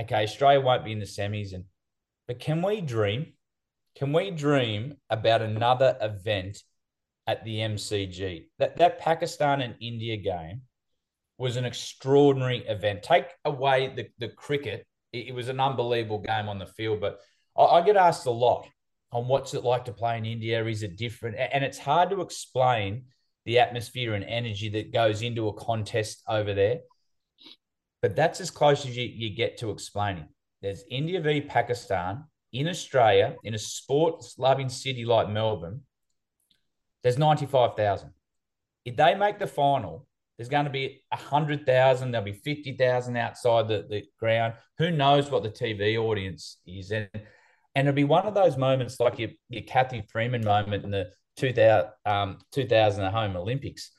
Okay, 0.00 0.24
Australia 0.24 0.60
won't 0.60 0.84
be 0.84 0.92
in 0.92 0.98
the 0.98 1.04
semis, 1.04 1.52
and 1.52 1.64
but 2.26 2.40
can 2.40 2.62
we 2.62 2.80
dream? 2.80 3.34
Can 3.96 4.12
we 4.12 4.30
dream 4.30 4.96
about 5.10 5.42
another 5.42 5.96
event 6.00 6.62
at 7.26 7.44
the 7.44 7.58
MCG? 7.58 8.46
That 8.58 8.78
that 8.78 8.98
Pakistan 8.98 9.60
and 9.60 9.76
India 9.80 10.16
game 10.16 10.62
was 11.40 11.56
an 11.56 11.64
extraordinary 11.64 12.58
event. 12.68 13.02
Take 13.02 13.26
away 13.44 13.92
the, 13.96 14.08
the 14.18 14.28
cricket, 14.28 14.86
it, 15.12 15.28
it 15.28 15.34
was 15.34 15.48
an 15.48 15.58
unbelievable 15.58 16.20
game 16.20 16.48
on 16.48 16.58
the 16.58 16.66
field. 16.66 17.00
But 17.00 17.18
I, 17.56 17.64
I, 17.64 17.82
get 17.82 17.96
asked 17.96 18.26
a 18.26 18.30
lot 18.30 18.68
on 19.10 19.26
what's 19.26 19.54
it 19.54 19.64
like 19.64 19.86
to 19.86 19.92
play 19.92 20.18
in 20.18 20.26
India. 20.26 20.64
Is 20.66 20.82
it 20.82 20.96
different? 20.96 21.36
And 21.36 21.64
it's 21.64 21.78
hard 21.78 22.10
to 22.10 22.20
explain 22.20 23.04
the 23.46 23.58
atmosphere 23.58 24.14
and 24.14 24.24
energy 24.24 24.68
that 24.68 24.92
goes 24.92 25.22
into 25.22 25.48
a 25.48 25.54
contest 25.54 26.22
over 26.28 26.52
there. 26.52 26.80
But 28.02 28.16
that's 28.16 28.40
as 28.40 28.50
close 28.50 28.86
as 28.86 28.96
you, 28.96 29.04
you 29.04 29.34
get 29.34 29.56
to 29.58 29.70
explaining. 29.70 30.28
There's 30.62 30.84
India 30.90 31.20
v 31.20 31.40
Pakistan 31.40 32.24
in 32.52 32.68
Australia, 32.68 33.36
in 33.44 33.54
a 33.54 33.58
sports 33.58 34.34
loving 34.38 34.68
city 34.68 35.04
like 35.04 35.30
Melbourne. 35.30 35.82
There's 37.02 37.18
95,000. 37.18 38.10
If 38.84 38.96
they 38.96 39.14
make 39.14 39.38
the 39.38 39.46
final, 39.46 40.06
there's 40.40 40.48
going 40.48 40.64
to 40.64 40.70
be 40.70 41.02
a 41.12 41.16
hundred 41.16 41.66
thousand. 41.66 42.12
There'll 42.12 42.24
be 42.24 42.32
fifty 42.32 42.74
thousand 42.74 43.18
outside 43.18 43.68
the, 43.68 43.84
the 43.90 44.04
ground. 44.18 44.54
Who 44.78 44.90
knows 44.90 45.30
what 45.30 45.42
the 45.42 45.50
TV 45.50 45.98
audience 45.98 46.56
is? 46.66 46.92
And 46.92 47.10
and 47.74 47.86
it'll 47.86 47.94
be 47.94 48.04
one 48.04 48.24
of 48.24 48.32
those 48.32 48.56
moments 48.56 48.98
like 48.98 49.18
your, 49.18 49.28
your 49.50 49.64
Cathy 49.64 50.02
Freeman 50.10 50.42
moment 50.42 50.82
in 50.82 50.90
the 50.90 51.10
2000, 51.36 51.90
um, 52.06 52.38
2000 52.52 53.04
at 53.04 53.12
home 53.12 53.36
Olympics. 53.36 53.90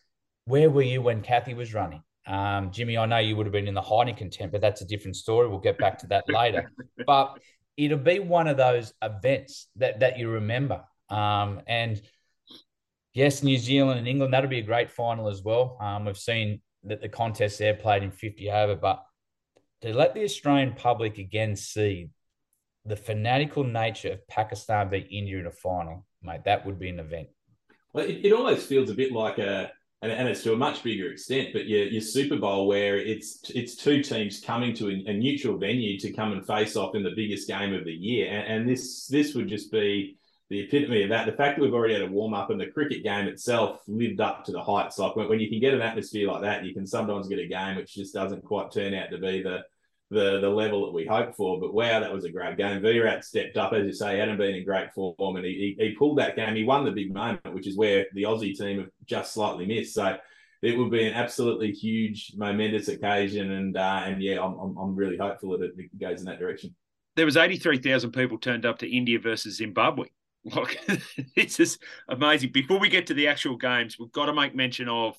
Where 0.45 0.71
were 0.71 0.81
you 0.81 1.03
when 1.03 1.21
Cathy 1.21 1.53
was 1.53 1.75
running? 1.75 2.01
Um, 2.25 2.71
Jimmy, 2.71 2.97
I 2.97 3.05
know 3.05 3.19
you 3.19 3.35
would 3.35 3.45
have 3.45 3.53
been 3.53 3.67
in 3.67 3.75
the 3.75 3.81
Heineken 3.81 4.31
tent, 4.31 4.51
but 4.51 4.61
that's 4.61 4.81
a 4.81 4.87
different 4.87 5.17
story. 5.17 5.47
We'll 5.47 5.59
get 5.59 5.77
back 5.77 5.99
to 5.99 6.07
that 6.07 6.27
later. 6.27 6.71
But 7.05 7.37
it'll 7.77 7.99
be 7.99 8.17
one 8.17 8.47
of 8.47 8.57
those 8.57 8.93
events 9.03 9.67
that 9.75 9.99
that 9.99 10.17
you 10.17 10.27
remember. 10.27 10.85
Um, 11.07 11.61
and 11.67 12.01
yes, 13.13 13.43
New 13.43 13.57
Zealand 13.57 13.99
and 13.99 14.07
England, 14.07 14.33
that'll 14.33 14.49
be 14.49 14.59
a 14.59 14.63
great 14.63 14.91
final 14.91 15.27
as 15.27 15.41
well. 15.41 15.77
Um, 15.79 16.05
we've 16.05 16.17
seen 16.17 16.61
that 16.83 17.01
the 17.01 17.09
contest 17.09 17.59
there 17.59 17.73
played 17.73 18.03
in 18.03 18.11
50 18.11 18.49
over, 18.51 18.75
but 18.75 19.03
to 19.81 19.93
let 19.93 20.13
the 20.13 20.23
Australian 20.23 20.73
public 20.73 21.17
again 21.17 21.55
see 21.55 22.09
the 22.85 22.95
fanatical 22.95 23.63
nature 23.63 24.13
of 24.13 24.27
Pakistan 24.27 24.89
beat 24.89 25.07
India 25.11 25.39
in 25.39 25.45
a 25.45 25.51
final, 25.51 26.05
mate, 26.23 26.41
that 26.45 26.65
would 26.65 26.79
be 26.79 26.89
an 26.89 26.99
event. 26.99 27.27
Well, 27.93 28.05
it, 28.05 28.25
it 28.25 28.33
almost 28.33 28.67
feels 28.67 28.89
a 28.89 28.93
bit 28.93 29.11
like 29.11 29.37
a, 29.37 29.71
and, 30.01 30.11
and 30.11 30.27
it's 30.27 30.41
to 30.43 30.53
a 30.53 30.57
much 30.57 30.81
bigger 30.81 31.11
extent, 31.11 31.49
but 31.53 31.67
your, 31.67 31.85
your 31.85 32.01
Super 32.01 32.37
Bowl 32.37 32.67
where 32.67 32.97
it's 32.97 33.41
it's 33.53 33.75
two 33.75 34.01
teams 34.01 34.39
coming 34.39 34.73
to 34.75 34.89
a, 34.89 35.11
a 35.11 35.13
neutral 35.13 35.57
venue 35.57 35.99
to 35.99 36.11
come 36.11 36.31
and 36.31 36.45
face 36.45 36.75
off 36.75 36.95
in 36.95 37.03
the 37.03 37.13
biggest 37.15 37.47
game 37.47 37.73
of 37.73 37.85
the 37.85 37.93
year, 37.93 38.31
and, 38.31 38.61
and 38.61 38.69
this 38.69 39.05
this 39.07 39.35
would 39.35 39.47
just 39.47 39.71
be 39.71 40.17
the 40.51 40.59
epitome 40.59 41.03
of 41.03 41.09
that. 41.09 41.25
The 41.25 41.31
fact 41.31 41.55
that 41.55 41.61
we've 41.63 41.73
already 41.73 41.93
had 41.93 42.03
a 42.03 42.07
warm 42.07 42.33
up 42.33 42.49
and 42.49 42.59
the 42.59 42.67
cricket 42.67 43.03
game 43.03 43.25
itself 43.25 43.79
lived 43.87 44.19
up 44.19 44.43
to 44.43 44.51
the 44.51 44.61
heights. 44.61 44.99
Like 44.99 45.15
when, 45.15 45.29
when 45.29 45.39
you 45.39 45.49
can 45.49 45.61
get 45.61 45.73
an 45.73 45.81
atmosphere 45.81 46.27
like 46.27 46.41
that, 46.41 46.65
you 46.65 46.73
can 46.73 46.85
sometimes 46.85 47.29
get 47.29 47.39
a 47.39 47.47
game 47.47 47.77
which 47.77 47.95
just 47.95 48.13
doesn't 48.13 48.43
quite 48.43 48.69
turn 48.69 48.93
out 48.93 49.09
to 49.11 49.17
be 49.17 49.41
the 49.41 49.59
the 50.09 50.41
the 50.41 50.49
level 50.49 50.85
that 50.85 50.91
we 50.91 51.05
hoped 51.05 51.37
for. 51.37 51.57
But 51.57 51.73
wow, 51.73 52.01
that 52.01 52.11
was 52.11 52.25
a 52.25 52.31
great 52.31 52.57
game. 52.57 52.81
Virat 52.81 53.23
stepped 53.23 53.55
up, 53.55 53.71
as 53.71 53.85
you 53.85 53.93
say, 53.93 54.17
hadn't 54.17 54.37
been 54.37 54.55
in 54.55 54.65
great 54.65 54.93
form, 54.93 55.37
and 55.37 55.45
he, 55.45 55.75
he, 55.79 55.85
he 55.85 55.95
pulled 55.95 56.17
that 56.17 56.35
game. 56.35 56.53
He 56.53 56.65
won 56.65 56.83
the 56.83 56.91
big 56.91 57.13
moment, 57.13 57.53
which 57.53 57.65
is 57.65 57.77
where 57.77 58.07
the 58.13 58.23
Aussie 58.23 58.53
team 58.53 58.79
have 58.79 58.89
just 59.05 59.33
slightly 59.33 59.65
missed. 59.65 59.93
So 59.93 60.17
it 60.61 60.77
would 60.77 60.91
be 60.91 61.07
an 61.07 61.13
absolutely 61.13 61.71
huge, 61.71 62.33
momentous 62.35 62.89
occasion, 62.89 63.51
and 63.51 63.77
uh, 63.77 64.01
and 64.03 64.21
yeah, 64.21 64.43
I'm, 64.43 64.59
I'm 64.59 64.77
I'm 64.77 64.95
really 64.97 65.15
hopeful 65.15 65.57
that 65.57 65.71
it 65.77 65.97
goes 65.97 66.19
in 66.19 66.25
that 66.25 66.39
direction. 66.39 66.75
There 67.15 67.25
was 67.25 67.37
eighty 67.37 67.55
three 67.55 67.77
thousand 67.77 68.11
people 68.11 68.37
turned 68.37 68.65
up 68.65 68.79
to 68.79 68.93
India 68.93 69.17
versus 69.17 69.55
Zimbabwe. 69.55 70.07
Look, 70.43 70.75
this 71.35 71.59
is 71.59 71.77
amazing. 72.09 72.51
Before 72.51 72.79
we 72.79 72.89
get 72.89 73.07
to 73.07 73.13
the 73.13 73.27
actual 73.27 73.57
games, 73.57 73.97
we've 73.99 74.11
got 74.11 74.25
to 74.25 74.33
make 74.33 74.55
mention 74.55 74.89
of 74.89 75.15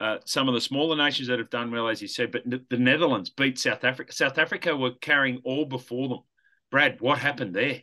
uh, 0.00 0.18
some 0.26 0.48
of 0.48 0.54
the 0.54 0.60
smaller 0.60 0.96
nations 0.96 1.28
that 1.28 1.38
have 1.38 1.50
done 1.50 1.70
well, 1.70 1.88
as 1.88 2.00
you 2.02 2.08
said. 2.08 2.30
But 2.30 2.42
the 2.44 2.76
Netherlands 2.76 3.30
beat 3.30 3.58
South 3.58 3.84
Africa. 3.84 4.12
South 4.12 4.38
Africa 4.38 4.76
were 4.76 4.92
carrying 5.00 5.40
all 5.44 5.64
before 5.64 6.08
them. 6.08 6.20
Brad, 6.70 7.00
what 7.00 7.18
happened 7.18 7.54
there? 7.54 7.80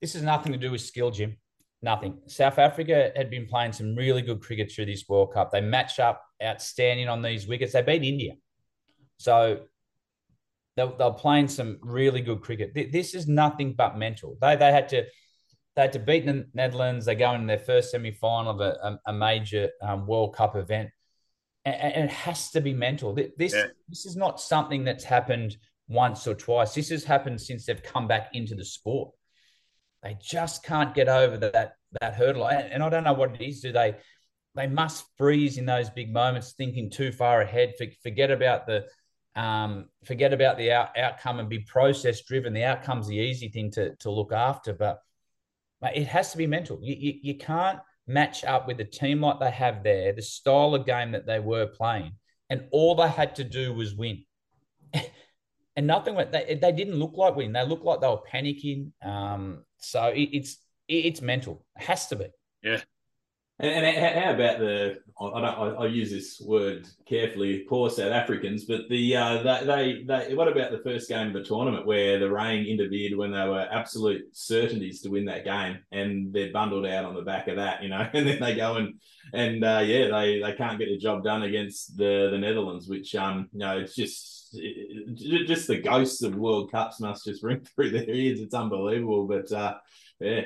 This 0.00 0.12
has 0.12 0.22
nothing 0.22 0.52
to 0.52 0.58
do 0.58 0.70
with 0.70 0.80
skill, 0.80 1.10
Jim. 1.10 1.36
Nothing. 1.80 2.18
South 2.26 2.58
Africa 2.58 3.10
had 3.16 3.30
been 3.30 3.46
playing 3.46 3.72
some 3.72 3.96
really 3.96 4.22
good 4.22 4.40
cricket 4.40 4.70
through 4.70 4.86
this 4.86 5.04
World 5.08 5.32
Cup. 5.32 5.50
They 5.50 5.60
match 5.60 5.98
up 5.98 6.22
outstanding 6.42 7.08
on 7.08 7.22
these 7.22 7.48
wickets. 7.48 7.72
They 7.72 7.82
beat 7.82 8.04
India. 8.04 8.34
So 9.18 9.62
they, 10.76 10.84
they 10.86 11.04
were 11.04 11.12
playing 11.12 11.48
some 11.48 11.78
really 11.82 12.20
good 12.20 12.42
cricket. 12.42 12.72
This 12.74 13.14
is 13.14 13.26
nothing 13.26 13.74
but 13.74 13.98
mental. 13.98 14.36
They, 14.40 14.54
they 14.56 14.70
had 14.70 14.88
to 14.90 15.04
they 15.74 15.82
had 15.82 15.92
to 15.94 15.98
beat 15.98 16.26
the 16.26 16.46
Netherlands. 16.52 17.06
They 17.06 17.14
go 17.14 17.34
in 17.34 17.46
their 17.46 17.58
first 17.58 17.90
semi 17.90 18.12
final 18.12 18.52
of 18.52 18.60
a, 18.60 18.98
a, 19.06 19.12
major 19.12 19.70
um, 19.82 20.06
World 20.06 20.36
Cup 20.36 20.54
event, 20.54 20.90
and, 21.64 21.74
and, 21.74 22.04
it 22.04 22.10
has 22.10 22.50
to 22.50 22.60
be 22.60 22.74
mental. 22.74 23.14
This 23.14 23.54
yeah. 23.54 23.68
this 23.88 24.04
is 24.04 24.16
not 24.16 24.40
something 24.40 24.84
that's 24.84 25.04
happened 25.04 25.56
once 25.88 26.26
or 26.26 26.34
twice. 26.34 26.74
This 26.74 26.90
has 26.90 27.04
happened 27.04 27.40
since 27.40 27.64
they've 27.64 27.82
come 27.82 28.06
back 28.06 28.30
into 28.34 28.54
the 28.54 28.64
sport. 28.64 29.12
They 30.02 30.18
just 30.20 30.62
can't 30.62 30.94
get 30.94 31.08
over 31.08 31.38
that 31.38 31.76
that 32.00 32.14
hurdle, 32.14 32.48
and, 32.48 32.70
and 32.72 32.82
I 32.82 32.90
don't 32.90 33.04
know 33.04 33.14
what 33.14 33.34
it 33.34 33.44
is. 33.44 33.60
Do 33.60 33.72
they? 33.72 33.96
They 34.54 34.66
must 34.66 35.06
freeze 35.16 35.56
in 35.56 35.64
those 35.64 35.88
big 35.88 36.12
moments, 36.12 36.52
thinking 36.52 36.90
too 36.90 37.12
far 37.12 37.40
ahead. 37.40 37.72
Forget 38.02 38.30
about 38.30 38.66
the 38.66 38.84
um, 39.34 39.86
forget 40.04 40.34
about 40.34 40.58
the 40.58 40.72
out, 40.72 40.96
outcome 40.98 41.40
and 41.40 41.48
be 41.48 41.60
process 41.60 42.22
driven. 42.22 42.52
The 42.52 42.64
outcome's 42.64 43.08
the 43.08 43.16
easy 43.16 43.48
thing 43.48 43.70
to 43.72 43.94
to 43.96 44.10
look 44.10 44.32
after, 44.32 44.74
but 44.74 44.98
it 45.94 46.06
has 46.06 46.32
to 46.32 46.38
be 46.38 46.46
mental. 46.46 46.78
You, 46.82 46.96
you, 46.98 47.14
you 47.22 47.38
can't 47.38 47.80
match 48.06 48.44
up 48.44 48.66
with 48.66 48.78
the 48.78 48.84
team 48.84 49.20
like 49.20 49.40
they 49.40 49.50
have 49.50 49.82
there, 49.82 50.12
the 50.12 50.22
style 50.22 50.74
of 50.74 50.86
game 50.86 51.12
that 51.12 51.26
they 51.26 51.40
were 51.40 51.66
playing, 51.66 52.12
and 52.50 52.64
all 52.70 52.94
they 52.94 53.08
had 53.08 53.36
to 53.36 53.44
do 53.44 53.72
was 53.74 53.94
win. 53.94 54.24
and 55.76 55.86
nothing 55.86 56.14
went. 56.14 56.32
They, 56.32 56.58
they 56.60 56.72
didn't 56.72 56.94
look 56.94 57.16
like 57.16 57.36
winning. 57.36 57.52
They 57.52 57.66
looked 57.66 57.84
like 57.84 58.00
they 58.00 58.08
were 58.08 58.22
panicking. 58.32 58.92
Um, 59.04 59.64
so 59.78 60.06
it, 60.08 60.28
it's 60.32 60.58
it, 60.88 61.06
it's 61.06 61.22
mental. 61.22 61.64
It 61.76 61.84
has 61.84 62.06
to 62.08 62.16
be. 62.16 62.26
Yeah. 62.62 62.80
And, 63.62 63.86
and 63.86 64.18
how 64.18 64.32
about 64.32 64.58
the? 64.58 64.98
I 65.20 65.40
don't. 65.40 65.78
I, 65.78 65.86
use 65.86 66.10
this 66.10 66.42
word 66.44 66.88
carefully. 67.08 67.64
Poor 67.68 67.90
South 67.90 68.10
Africans, 68.10 68.64
but 68.64 68.88
the 68.90 69.16
uh, 69.16 69.42
they, 69.44 69.64
they 69.64 70.02
they. 70.02 70.34
What 70.34 70.48
about 70.48 70.72
the 70.72 70.82
first 70.82 71.08
game 71.08 71.28
of 71.28 71.32
the 71.32 71.44
tournament 71.44 71.86
where 71.86 72.18
the 72.18 72.28
rain 72.28 72.66
interfered 72.66 73.16
when 73.16 73.30
they 73.30 73.46
were 73.46 73.68
absolute 73.70 74.22
certainties 74.32 75.00
to 75.02 75.10
win 75.10 75.26
that 75.26 75.44
game, 75.44 75.78
and 75.92 76.32
they're 76.32 76.50
bundled 76.52 76.86
out 76.86 77.04
on 77.04 77.14
the 77.14 77.22
back 77.22 77.46
of 77.46 77.54
that, 77.54 77.84
you 77.84 77.88
know, 77.88 78.00
and 78.12 78.26
then 78.26 78.40
they 78.40 78.56
go 78.56 78.74
and 78.74 78.94
and 79.32 79.64
uh, 79.64 79.82
yeah, 79.84 80.08
they 80.08 80.40
they 80.40 80.54
can't 80.54 80.80
get 80.80 80.88
the 80.88 80.98
job 80.98 81.22
done 81.22 81.44
against 81.44 81.96
the 81.96 82.30
the 82.32 82.38
Netherlands, 82.38 82.88
which 82.88 83.14
um 83.14 83.48
you 83.52 83.60
know 83.60 83.78
it's 83.78 83.94
just 83.94 84.50
it, 84.54 85.46
just 85.46 85.68
the 85.68 85.80
ghosts 85.80 86.24
of 86.24 86.34
World 86.34 86.72
Cups 86.72 86.98
must 86.98 87.26
just 87.26 87.44
ring 87.44 87.64
through 87.76 87.90
their 87.90 88.10
ears. 88.10 88.40
It's 88.40 88.54
unbelievable, 88.54 89.28
but 89.28 89.52
uh, 89.52 89.74
yeah. 90.18 90.42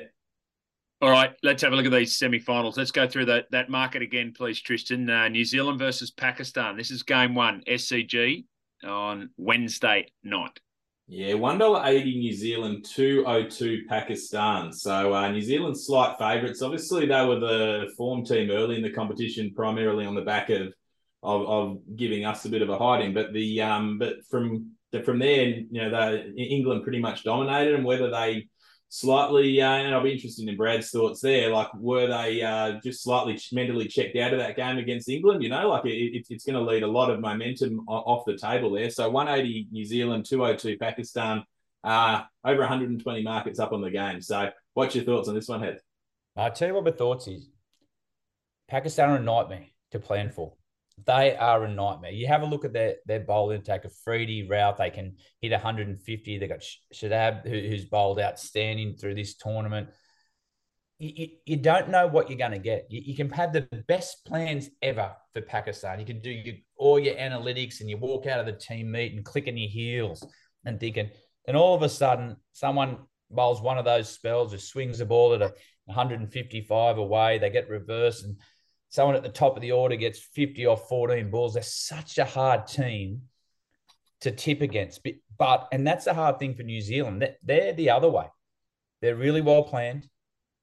All 1.02 1.11
right, 1.11 1.35
let's 1.42 1.62
have 1.62 1.74
a 1.74 1.76
look 1.76 1.85
at 1.85 1.92
these 1.92 2.16
semi-finals. 2.16 2.78
Let's 2.78 2.90
go 2.90 3.06
through 3.06 3.26
that 3.26 3.50
that 3.50 3.68
market 3.68 4.00
again, 4.00 4.32
please, 4.35 4.61
Tristan. 4.61 5.11
Uh, 5.11 5.28
New 5.28 5.44
Zealand 5.44 5.78
versus 5.78 6.11
Pakistan. 6.11 6.74
This 6.74 6.90
is 6.90 7.02
game 7.02 7.35
one, 7.35 7.62
SCG 7.68 8.44
on 8.82 9.28
Wednesday 9.37 10.06
night. 10.24 10.59
Yeah, 11.06 11.35
one 11.35 11.59
dollar 11.59 11.82
eighty 11.85 12.16
New 12.16 12.32
Zealand, 12.32 12.87
two 12.88 13.24
oh 13.26 13.44
two 13.44 13.82
Pakistan. 13.90 14.72
So 14.72 15.12
uh, 15.12 15.30
New 15.30 15.42
Zealand 15.42 15.78
slight 15.78 16.16
favourites. 16.18 16.62
Obviously, 16.62 17.04
they 17.04 17.26
were 17.26 17.40
the 17.40 17.92
form 17.98 18.24
team 18.24 18.50
early 18.50 18.76
in 18.76 18.82
the 18.82 18.90
competition, 18.90 19.52
primarily 19.54 20.06
on 20.06 20.14
the 20.14 20.22
back 20.22 20.48
of 20.48 20.72
of, 21.22 21.46
of 21.46 21.78
giving 21.94 22.24
us 22.24 22.46
a 22.46 22.48
bit 22.48 22.62
of 22.62 22.70
a 22.70 22.78
hiding. 22.78 23.12
But 23.12 23.35
the 23.35 23.61
um, 23.61 23.98
but 23.98 24.24
from 24.30 24.72
the, 24.92 25.02
from 25.02 25.18
there, 25.18 25.44
you 25.44 25.66
know, 25.70 26.24
England 26.38 26.85
pretty 26.85 27.00
much 27.00 27.22
dominated, 27.22 27.74
and 27.74 27.85
whether 27.85 28.11
they 28.11 28.48
slightly, 28.88 29.61
uh, 29.61 29.70
and 29.70 29.94
I'll 29.94 30.03
be 30.03 30.12
interested 30.12 30.49
in 30.49 30.57
Brad's 30.57 30.90
thoughts 30.90 31.20
there. 31.20 31.51
Like, 31.51 31.68
were 31.75 32.07
they 32.07 32.42
uh, 32.42 32.81
just 32.83 33.03
slightly 33.03 33.38
mentally 33.53 33.87
checked 33.87 34.16
out 34.16 34.33
of 34.33 34.38
that 34.38 34.57
game 34.57 34.79
against 34.79 35.09
England? 35.09 35.42
You 35.42 35.49
know, 35.49 35.68
like 35.68 35.85
it, 35.85 35.94
it, 35.94 36.27
it's 36.31 36.44
going 36.44 36.55
to 36.55 36.70
lead 36.70 36.83
a 36.83 36.88
lot 36.88 37.11
of 37.11 37.20
momentum 37.20 37.81
off 37.88 38.25
the 38.25 38.37
table 38.37 38.70
there. 38.72 38.90
So 38.90 39.09
180 39.11 39.68
New 39.70 39.85
Zealand, 39.85 40.27
202 40.27 40.79
Pakistan, 40.79 41.44
uh, 41.85 42.22
over 42.44 42.61
120 42.61 43.22
markets 43.22 43.59
up 43.59 43.72
on 43.72 43.81
the 43.81 43.90
game. 43.90 44.20
So, 44.20 44.51
what's 44.75 44.94
your 44.94 45.05
thoughts 45.05 45.29
on 45.29 45.35
this 45.35 45.49
one, 45.49 45.61
Head? 45.61 45.81
I'll 46.37 46.53
tell 46.53 46.68
you 46.68 46.75
what 46.75 46.85
my 46.85 46.90
thoughts 46.90 47.29
is. 47.29 47.49
Pakistan 48.68 49.11
are 49.11 49.16
a 49.16 49.22
nightmare 49.22 49.66
to 49.92 50.01
plan 50.01 50.31
for. 50.31 50.55
They 51.04 51.37
are 51.37 51.64
a 51.64 51.68
nightmare. 51.68 52.12
You 52.12 52.26
have 52.26 52.42
a 52.42 52.46
look 52.46 52.64
at 52.64 52.72
their 52.72 52.96
their 53.04 53.20
bowling 53.20 53.61
attack. 53.61 53.85
Afridi, 53.85 54.48
Rauf, 54.48 54.78
they 54.78 54.90
can 54.90 55.16
hit 55.40 55.52
150. 55.52 56.38
They 56.38 56.48
got 56.48 56.64
Shadab, 56.94 57.46
who, 57.46 57.68
who's 57.68 57.85
bowled 57.85 58.18
outstanding 58.18 58.96
through 58.96 59.14
this 59.14 59.37
tournament. 59.37 59.88
You, 60.98 61.12
you, 61.14 61.28
you 61.44 61.56
don't 61.59 61.90
know 61.90 62.06
what 62.06 62.30
you're 62.30 62.38
going 62.38 62.52
to 62.52 62.59
get. 62.59 62.87
You, 62.88 63.02
you, 63.04 63.14
can 63.14 63.28
have 63.30 63.52
the 63.52 63.68
best 63.87 64.24
plans 64.24 64.70
ever 64.80 65.12
for 65.35 65.42
Pakistan. 65.42 66.00
You 66.00 66.06
can 66.06 66.22
do 66.22 66.30
your, 66.30 66.54
all 66.78 66.98
your 66.98 67.16
analytics 67.16 67.80
and 67.80 67.90
you 67.90 67.98
walk 67.98 68.26
out 68.26 68.40
of 68.40 68.46
the 68.46 68.52
team 68.52 68.90
meet 68.90 69.12
and 69.12 69.22
clicking 69.22 69.59
your 69.59 69.68
heels 69.68 70.26
and 70.64 70.80
thinking, 70.80 71.11
then 71.44 71.54
all 71.54 71.74
of 71.74 71.82
a 71.82 71.90
sudden, 71.90 72.37
someone 72.52 72.96
bowls 73.30 73.61
one 73.61 73.76
of 73.76 73.85
those 73.85 74.09
spells 74.09 74.54
or 74.54 74.59
swings 74.59 74.98
the 74.98 75.04
ball 75.04 75.35
at 75.35 75.42
a 75.42 75.52
155 75.85 76.98
away. 76.98 77.38
They 77.38 77.50
get 77.50 77.68
reversed 77.68 78.24
and 78.24 78.37
someone 78.96 79.14
at 79.14 79.22
the 79.22 79.28
top 79.28 79.56
of 79.56 79.61
the 79.61 79.72
order 79.72 79.94
gets 79.94 80.18
50 80.18 80.64
or 80.64 80.74
14 80.74 81.30
balls. 81.30 81.52
They're 81.52 81.62
such 81.62 82.16
a 82.16 82.24
hard 82.24 82.66
team 82.66 83.20
to 84.22 84.30
tip 84.30 84.62
against. 84.62 85.06
But, 85.37 85.68
and 85.70 85.87
that's 85.87 86.06
a 86.06 86.14
hard 86.14 86.38
thing 86.38 86.54
for 86.54 86.62
New 86.62 86.80
Zealand. 86.80 87.28
They're 87.42 87.74
the 87.74 87.90
other 87.90 88.09
way. 88.09 88.24
They're 89.02 89.14
really 89.14 89.42
well 89.42 89.64
planned. 89.64 90.09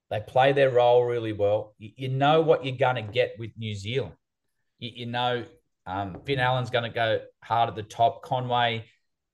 They 0.10 0.20
play 0.20 0.52
their 0.52 0.72
role 0.72 1.06
really 1.06 1.32
well. 1.32 1.76
You, 1.78 2.08
know 2.10 2.42
what 2.42 2.66
you're 2.66 2.76
going 2.76 2.96
to 2.96 3.04
get 3.04 3.36
with 3.38 3.52
New 3.56 3.76
Zealand. 3.76 4.16
You, 4.80 5.06
know 5.06 5.46
um, 5.86 6.18
Finn 6.26 6.40
Allen's 6.40 6.72
going 6.72 6.86
to 6.86 6.96
go 6.96 7.20
hard 7.44 7.70
at 7.70 7.76
the 7.76 7.84
top. 7.84 8.24
Conway 8.24 8.86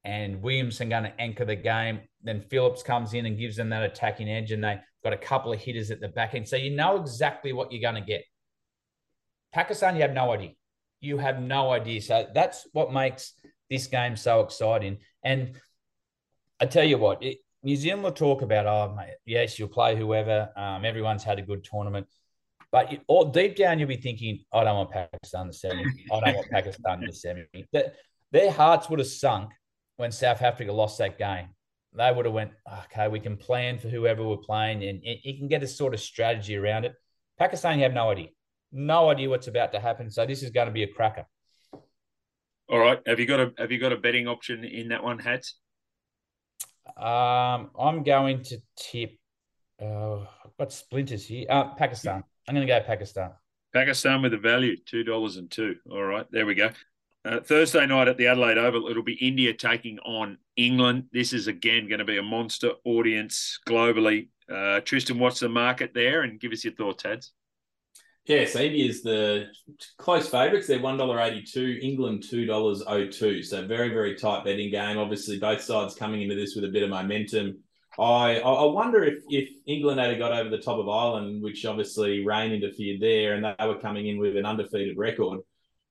and 0.04 0.42
Williamson 0.42 0.90
going 0.90 1.04
to 1.04 1.22
anchor 1.22 1.46
the 1.46 1.56
game. 1.56 2.02
Then 2.22 2.42
Phillips 2.42 2.84
comes 2.84 3.14
in 3.14 3.26
and 3.26 3.38
gives 3.38 3.56
them 3.56 3.70
that 3.70 3.84
attacking 3.84 4.30
edge, 4.30 4.52
and 4.52 4.62
they've 4.62 4.82
got 5.06 5.14
a 5.14 5.18
couple 5.18 5.54
of 5.54 5.60
hitters 5.62 5.90
at 5.90 6.02
the 6.02 6.10
back 6.10 6.36
end. 6.36 6.50
So 6.50 6.58
you 6.58 6.76
know 6.76 7.00
exactly 7.00 7.54
what 7.54 7.72
you're 7.72 7.82
going 7.82 8.02
to 8.04 8.06
get. 8.06 8.26
Pakistan, 9.52 9.96
you 9.96 10.02
have 10.02 10.14
no 10.14 10.32
idea. 10.32 10.52
You 11.02 11.18
have 11.18 11.42
no 11.42 11.72
idea. 11.72 12.02
So 12.02 12.28
that's 12.34 12.68
what 12.74 12.94
makes 12.94 13.34
this 13.70 13.88
game 13.88 14.16
so 14.16 14.42
exciting. 14.42 14.98
And 15.24 15.56
I 16.60 16.66
tell 16.66 16.84
you 16.84 16.98
what, 16.98 17.24
it, 17.24 17.40
New 17.64 17.76
Zealand 17.76 18.04
will 18.04 18.12
talk 18.12 18.42
about, 18.42 18.68
oh, 18.68 18.96
mate, 18.96 19.16
yes, 19.26 19.58
you'll 19.58 19.70
play 19.70 19.96
whoever. 19.96 20.50
Um, 20.56 20.86
everyone's 20.86 21.24
had 21.24 21.40
a 21.40 21.42
good 21.42 21.64
tournament. 21.64 22.08
But 22.72 23.02
deep 23.34 23.56
down, 23.56 23.80
you'll 23.80 23.88
be 23.88 23.98
thinking, 23.98 24.44
I 24.54 24.64
don't 24.64 24.76
want 24.76 24.92
Pakistan 24.92 25.48
to 25.48 25.54
semi. 25.54 25.84
I 26.12 26.20
don't 26.20 26.36
want 26.36 26.50
Pakistan 26.52 27.02
to 27.02 27.12
semi. 27.12 27.46
That, 27.74 27.96
their 28.32 28.52
hearts 28.52 28.90
would 28.90 29.00
have 29.00 29.08
sunk 29.08 29.52
when 29.98 30.12
South 30.12 30.42
Africa 30.42 30.72
lost 30.72 31.00
that 31.00 31.18
game. 31.18 31.48
They 31.94 32.12
would 32.12 32.26
have 32.26 32.34
went, 32.34 32.52
okay, 32.86 33.08
we 33.08 33.20
can 33.20 33.38
plan 33.38 33.80
for 33.80 33.88
whoever 33.90 34.24
we're 34.24 34.38
playing, 34.38 34.84
and 34.84 35.02
you 35.04 35.36
can 35.36 35.48
get 35.48 35.64
a 35.64 35.68
sort 35.68 35.96
of 35.96 36.00
strategy 36.00 36.56
around 36.56 36.86
it. 36.86 36.94
Pakistan, 37.40 37.80
you 37.80 37.84
have 37.84 37.94
no 37.94 38.12
idea 38.12 38.28
no 38.72 39.10
idea 39.10 39.30
what's 39.30 39.48
about 39.48 39.72
to 39.74 39.80
happen. 39.80 40.10
So 40.10 40.26
this 40.26 40.44
is 40.44 40.52
going 40.52 40.68
to 40.68 40.74
be 40.74 40.84
a 40.84 40.88
cracker. 40.88 41.26
All 42.70 42.80
right. 42.80 43.00
Have 43.08 43.20
you 43.20 43.26
got 43.26 43.40
a 43.40 43.54
Have 43.58 43.72
you 43.72 43.80
got 43.80 43.92
a 43.92 43.98
betting 43.98 44.28
option 44.28 44.64
in 44.64 44.90
that 44.90 45.04
one, 45.04 45.20
Hats? 45.20 45.56
Um, 46.98 47.72
I'm 47.80 48.04
going 48.04 48.44
to 48.44 48.62
tip. 48.76 49.18
Uh, 49.82 50.20
I've 50.20 50.58
got 50.58 50.72
splinters 50.72 51.26
here. 51.26 51.46
Uh, 51.50 51.74
Pakistan. 51.76 52.24
I'm 52.48 52.56
going 52.56 52.68
to 52.68 52.74
go 52.74 52.80
Pakistan. 52.82 53.32
Pakistan 53.74 54.22
with 54.22 54.34
a 54.34 54.38
value 54.38 54.76
two 54.86 55.04
dollars 55.04 55.38
and 55.38 55.50
two. 55.50 55.76
All 55.92 56.04
right, 56.04 56.26
there 56.32 56.46
we 56.46 56.56
go. 56.56 56.70
Uh, 57.26 57.40
Thursday 57.42 57.86
night 57.86 58.08
at 58.08 58.18
the 58.18 58.28
Adelaide 58.28 58.58
Oval, 58.58 58.88
it'll 58.88 59.04
be 59.04 59.14
India 59.14 59.54
taking 59.54 60.00
on 60.00 60.38
England. 60.56 61.06
This 61.12 61.34
is 61.34 61.48
again 61.48 61.88
going 61.88 62.00
to 62.00 62.06
be 62.06 62.18
a 62.18 62.24
monster 62.24 62.72
audience 62.86 63.60
globally. 63.68 64.30
Uh, 64.52 64.80
Tristan, 64.80 65.20
what's 65.20 65.40
the 65.40 65.50
market 65.50 65.92
there? 65.94 66.22
And 66.22 66.40
give 66.40 66.52
us 66.52 66.64
your 66.64 66.74
thoughts, 66.74 67.04
Hads. 67.04 67.34
Yeah, 68.30 68.46
India 68.60 68.88
is 68.88 69.02
the 69.02 69.48
close 69.98 70.30
favourites. 70.30 70.68
They're 70.68 70.80
one 70.80 70.98
dollar 70.98 71.20
eighty 71.20 71.42
two. 71.42 71.80
England 71.82 72.24
two 72.30 72.46
dollars 72.46 72.84
oh 72.86 73.08
two. 73.08 73.42
So 73.42 73.66
very 73.66 73.90
very 73.90 74.16
tight 74.16 74.44
betting 74.44 74.70
game. 74.70 75.00
Obviously, 75.00 75.40
both 75.40 75.62
sides 75.62 75.96
coming 75.96 76.22
into 76.22 76.36
this 76.36 76.54
with 76.54 76.64
a 76.64 76.68
bit 76.68 76.84
of 76.84 76.92
momentum. 76.92 77.58
I 77.98 78.40
I 78.40 78.66
wonder 78.66 79.04
if 79.04 79.24
if 79.30 79.50
England 79.66 80.00
had 80.00 80.16
got 80.20 80.32
over 80.32 80.48
the 80.48 80.60
top 80.60 80.78
of 80.78 80.88
Ireland, 80.88 81.42
which 81.42 81.66
obviously 81.66 82.24
rain 82.24 82.52
interfered 82.52 83.02
there, 83.02 83.34
and 83.34 83.44
they 83.44 83.68
were 83.68 83.80
coming 83.80 84.06
in 84.06 84.20
with 84.20 84.38
an 84.38 84.46
undefeated 84.46 84.96
record. 84.96 85.40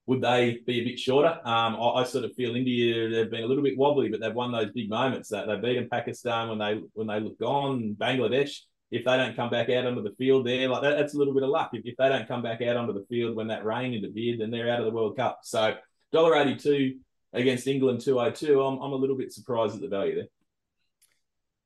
Would 0.07 0.21
they 0.21 0.61
be 0.65 0.81
a 0.81 0.85
bit 0.85 1.01
shorter? 1.01 1.41
Um, 1.45 1.75
I, 1.75 1.89
I, 2.01 2.05
sort 2.05 2.25
of 2.25 2.35
feel 2.35 2.55
India 2.55 3.11
they've 3.11 3.31
been 3.31 3.43
a 3.43 3.47
little 3.47 3.65
bit 3.65 3.77
wobbly, 3.77 4.11
but 4.11 4.21
they've 4.21 4.33
won 4.33 4.53
those 4.53 4.71
big 4.71 4.89
moments. 4.89 5.31
That 5.31 5.49
they 5.49 5.57
beat 5.57 5.63
beaten 5.63 5.89
Pakistan 5.89 6.51
when 6.51 6.59
they 6.59 6.81
when 6.93 7.09
they 7.09 7.19
look 7.19 7.41
gone. 7.41 7.97
Bangladesh 7.99 8.61
if 8.91 9.05
they 9.05 9.17
don't 9.17 9.37
come 9.37 9.51
back 9.51 9.69
out 9.69 9.87
onto 9.87 10.03
the 10.03 10.15
field 10.17 10.47
there, 10.47 10.69
like 10.69 10.83
that, 10.83 10.97
that's 10.97 11.15
a 11.15 11.19
little 11.19 11.35
bit 11.35 11.43
of 11.43 11.51
luck. 11.51 11.71
If, 11.73 11.85
if 11.85 11.97
they 11.97 12.09
don't 12.09 12.29
come 12.29 12.43
back 12.43 12.63
out 12.63 12.77
onto 12.77 12.95
the 12.95 13.05
field 13.09 13.37
when 13.37 13.49
that 13.49 13.65
rain 13.65 13.93
interfered, 13.93 14.41
then 14.41 14.51
they're 14.51 14.71
out 14.71 14.81
of 14.81 14.87
the 14.87 14.93
World 14.93 15.17
Cup. 15.17 15.41
So 15.43 15.77
dollar 16.13 16.37
eighty 16.37 16.57
two 16.57 16.99
against 17.33 17.67
England 17.67 18.01
two 18.01 18.19
oh 18.19 18.31
two. 18.31 18.63
I'm 18.63 18.79
I'm 18.81 18.93
a 18.93 18.97
little 18.97 19.17
bit 19.17 19.33
surprised 19.33 19.75
at 19.75 19.83
the 19.83 19.89
value 19.89 20.15
there. 20.15 20.29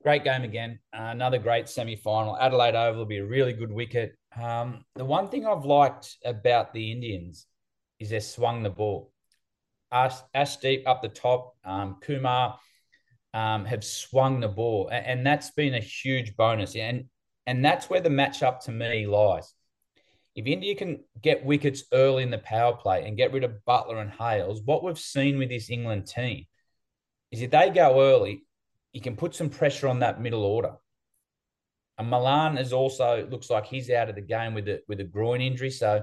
Great 0.03 0.25
game 0.25 0.43
again. 0.43 0.81
Uh, 0.93 1.11
another 1.11 1.39
great 1.39 1.69
semi 1.69 1.95
final. 1.95 2.37
Adelaide 2.37 2.75
Oval 2.75 2.99
will 2.99 3.07
be 3.07 3.19
a 3.19 3.25
really 3.25 3.53
good 3.53 3.71
wicket. 3.71 4.17
Um, 4.41 4.85
the 4.97 5.05
one 5.05 5.29
thing 5.29 5.47
I've 5.47 5.65
liked 5.65 6.17
about 6.25 6.73
the 6.73 6.91
Indians 6.91 7.47
is 8.01 8.11
they 8.11 8.19
swung 8.19 8.65
the 8.65 8.71
ball. 8.71 9.13
Ash, 9.93 10.15
Arshdeep 10.35 10.87
up 10.87 11.03
the 11.03 11.09
top, 11.09 11.55
um, 11.65 11.99
Kumar 12.01 12.59
um, 13.35 13.65
have 13.65 13.85
swung 13.85 14.41
the 14.41 14.49
ball, 14.49 14.89
and, 14.89 15.07
and, 15.07 15.27
that's 15.27 15.51
been 15.51 15.75
a 15.75 15.81
huge 15.81 16.37
bonus. 16.37 16.75
And 16.77 17.05
and 17.47 17.65
that's 17.65 17.91
where 17.91 18.01
the 18.01 18.09
matchup 18.09 18.61
to 18.61 18.73
me 18.73 19.07
lies. 19.07 19.55
If 20.35 20.47
India 20.47 20.75
can 20.75 21.01
get 21.21 21.45
wickets 21.45 21.85
early 21.93 22.23
in 22.23 22.31
the 22.31 22.39
power 22.39 22.75
play 22.75 23.07
and 23.07 23.17
get 23.17 23.33
rid 23.33 23.45
of 23.45 23.65
Buttler 23.67 24.01
and 24.01 24.11
Hales, 24.11 24.63
what 24.63 24.83
we've 24.83 24.99
seen 24.99 25.39
with 25.39 25.51
this 25.51 25.69
England 25.69 26.07
team 26.07 26.47
is 27.31 27.43
if 27.43 27.51
they 27.51 27.71
go 27.71 28.01
early, 28.01 28.45
you 28.93 29.01
can 29.01 29.17
put 29.17 29.35
some 29.35 29.51
pressure 29.51 29.89
on 29.89 29.99
that 30.01 30.21
middle 30.21 30.45
order. 30.45 30.75
And 31.99 32.09
Malan 32.09 32.57
is 32.57 32.73
also 32.73 33.27
looks 33.31 33.51
like 33.51 33.67
he's 33.67 33.91
out 33.91 34.09
of 34.09 34.15
the 34.15 34.23
game 34.23 34.55
with 34.55 34.69
a 34.69 34.81
with 34.89 35.01
a 35.01 35.05
groin 35.05 35.41
injury, 35.41 35.71
so 35.71 36.03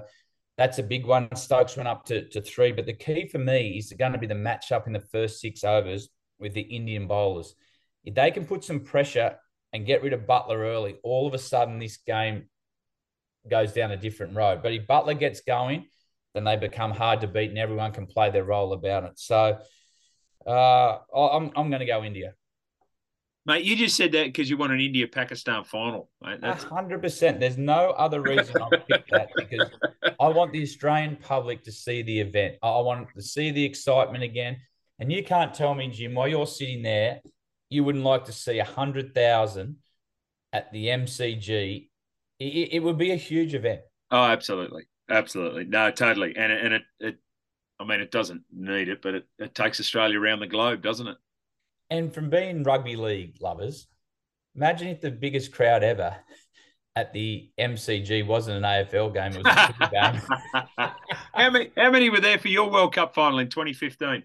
that's 0.56 0.78
a 0.78 0.82
big 0.82 1.06
one. 1.06 1.34
Stokes 1.34 1.76
went 1.76 1.88
up 1.88 2.04
to, 2.06 2.28
to 2.28 2.40
three, 2.40 2.70
but 2.70 2.86
the 2.86 2.92
key 2.92 3.26
for 3.26 3.38
me 3.38 3.78
is 3.78 3.92
going 3.98 4.12
to 4.12 4.18
be 4.18 4.26
the 4.26 4.34
matchup 4.34 4.86
in 4.86 4.92
the 4.92 5.00
first 5.00 5.40
six 5.40 5.64
overs 5.64 6.08
with 6.38 6.54
the 6.54 6.60
Indian 6.60 7.06
bowlers. 7.06 7.54
If 8.04 8.14
they 8.14 8.30
can 8.30 8.46
put 8.46 8.64
some 8.64 8.80
pressure 8.80 9.36
and 9.72 9.86
get 9.86 10.02
rid 10.02 10.12
of 10.12 10.22
Buttler 10.22 10.58
early, 10.58 10.96
all 11.02 11.26
of 11.26 11.34
a 11.34 11.38
sudden 11.38 11.78
this 11.78 11.98
game 11.98 12.48
goes 13.48 13.72
down 13.72 13.90
a 13.90 13.96
different 13.96 14.36
road. 14.36 14.62
But 14.62 14.72
if 14.72 14.86
Buttler 14.86 15.18
gets 15.18 15.40
going, 15.40 15.86
then 16.34 16.44
they 16.44 16.56
become 16.56 16.90
hard 16.90 17.20
to 17.22 17.26
beat 17.26 17.50
and 17.50 17.58
everyone 17.58 17.92
can 17.92 18.06
play 18.06 18.30
their 18.30 18.44
role 18.44 18.72
about 18.72 19.04
it. 19.04 19.18
So 19.18 19.58
uh, 20.46 20.98
I'm, 21.14 21.50
I'm 21.56 21.70
going 21.70 21.80
to 21.80 21.86
go 21.86 22.04
India. 22.04 22.34
Mate, 23.46 23.64
you 23.64 23.74
just 23.74 23.96
said 23.96 24.12
that 24.12 24.26
because 24.26 24.50
you 24.50 24.58
want 24.58 24.72
an 24.72 24.80
India 24.80 25.08
Pakistan 25.08 25.64
final. 25.64 26.10
Hundred 26.22 27.00
percent. 27.00 27.40
There's 27.40 27.56
no 27.56 27.90
other 27.90 28.20
reason 28.20 28.54
I 28.60 28.76
picked 28.76 29.10
that 29.10 29.30
because 29.34 29.70
I 30.20 30.28
want 30.28 30.52
the 30.52 30.62
Australian 30.62 31.16
public 31.16 31.64
to 31.64 31.72
see 31.72 32.02
the 32.02 32.20
event. 32.20 32.56
I 32.62 32.78
want 32.80 33.08
to 33.16 33.22
see 33.22 33.50
the 33.50 33.64
excitement 33.64 34.22
again. 34.22 34.58
And 34.98 35.10
you 35.10 35.24
can't 35.24 35.54
tell 35.54 35.74
me, 35.74 35.88
Jim, 35.88 36.14
while 36.14 36.28
you're 36.28 36.46
sitting 36.46 36.82
there 36.82 37.22
you 37.70 37.84
wouldn't 37.84 38.04
like 38.04 38.26
to 38.26 38.32
see 38.32 38.58
a 38.58 38.64
hundred 38.64 39.14
thousand 39.14 39.76
at 40.52 40.72
the 40.72 40.88
MCG. 40.88 41.88
It, 42.38 42.68
it, 42.72 42.82
would 42.82 42.98
be 42.98 43.12
a 43.12 43.16
huge 43.16 43.54
event. 43.54 43.80
Oh, 44.10 44.24
absolutely, 44.24 44.84
absolutely, 45.08 45.64
no, 45.64 45.90
totally, 45.90 46.34
and 46.36 46.52
and 46.52 46.74
it, 46.74 46.82
it 46.98 47.16
I 47.78 47.84
mean, 47.84 48.00
it 48.00 48.10
doesn't 48.10 48.42
need 48.52 48.88
it, 48.88 49.00
but 49.00 49.14
it, 49.14 49.26
it 49.38 49.54
takes 49.54 49.80
Australia 49.80 50.20
around 50.20 50.40
the 50.40 50.46
globe, 50.46 50.82
doesn't 50.82 51.06
it? 51.06 51.16
And 51.88 52.12
from 52.12 52.28
being 52.28 52.62
rugby 52.62 52.96
league 52.96 53.36
lovers, 53.40 53.86
imagine 54.54 54.88
if 54.88 55.00
the 55.00 55.10
biggest 55.10 55.52
crowd 55.52 55.82
ever 55.82 56.16
at 56.96 57.12
the 57.12 57.50
MCG 57.58 58.26
wasn't 58.26 58.58
an 58.58 58.62
AFL 58.64 59.14
game; 59.14 59.32
it 59.32 59.44
was 59.44 59.46
a 59.46 59.90
game. 59.90 60.94
how 61.34 61.50
many? 61.50 61.70
How 61.76 61.90
many 61.90 62.10
were 62.10 62.20
there 62.20 62.38
for 62.38 62.48
your 62.48 62.70
World 62.70 62.94
Cup 62.94 63.14
final 63.14 63.38
in 63.38 63.48
2015? 63.48 64.24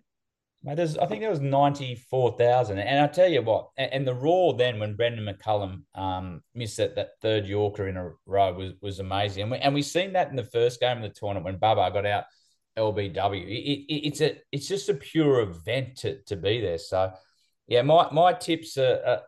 Mate, 0.65 0.77
there's, 0.77 0.97
I 0.97 1.05
think 1.05 1.21
there 1.21 1.29
was 1.29 1.41
94,000. 1.41 2.79
And 2.79 2.99
I 2.99 3.05
tell 3.05 3.29
you 3.29 3.43
what, 3.43 3.69
and, 3.77 3.93
and, 3.93 4.07
the 4.07 4.15
raw 4.15 4.51
then 4.51 4.79
when 4.79 4.95
Brendon 4.95 5.23
McCullum 5.23 5.83
um, 5.93 6.41
missed 6.55 6.77
that, 6.77 6.95
that 6.95 7.11
third 7.21 7.45
Yorker 7.45 7.87
in 7.87 7.97
a 7.97 8.09
row 8.25 8.51
was, 8.51 8.73
was 8.81 8.99
amazing. 8.99 9.43
And, 9.43 9.51
we, 9.51 9.57
and 9.59 9.75
we've 9.75 9.85
seen 9.85 10.13
that 10.13 10.31
in 10.31 10.35
the 10.35 10.43
first 10.43 10.79
game 10.79 10.97
of 10.97 11.03
the 11.03 11.09
tournament 11.09 11.45
when 11.45 11.57
Babar 11.57 11.91
got 11.91 12.07
out 12.07 12.23
LBW. 12.79 13.43
It, 13.43 13.93
it, 13.93 14.07
it's 14.07 14.21
a 14.21 14.37
it's 14.51 14.67
just 14.67 14.89
a 14.89 14.95
pure 14.95 15.41
event 15.41 15.97
to, 15.97 16.23
to 16.23 16.35
be 16.35 16.59
there. 16.61 16.79
So, 16.79 17.13
yeah, 17.67 17.83
my, 17.83 18.09
my 18.11 18.33
tips 18.33 18.75
are, 18.79 19.01
are 19.05 19.21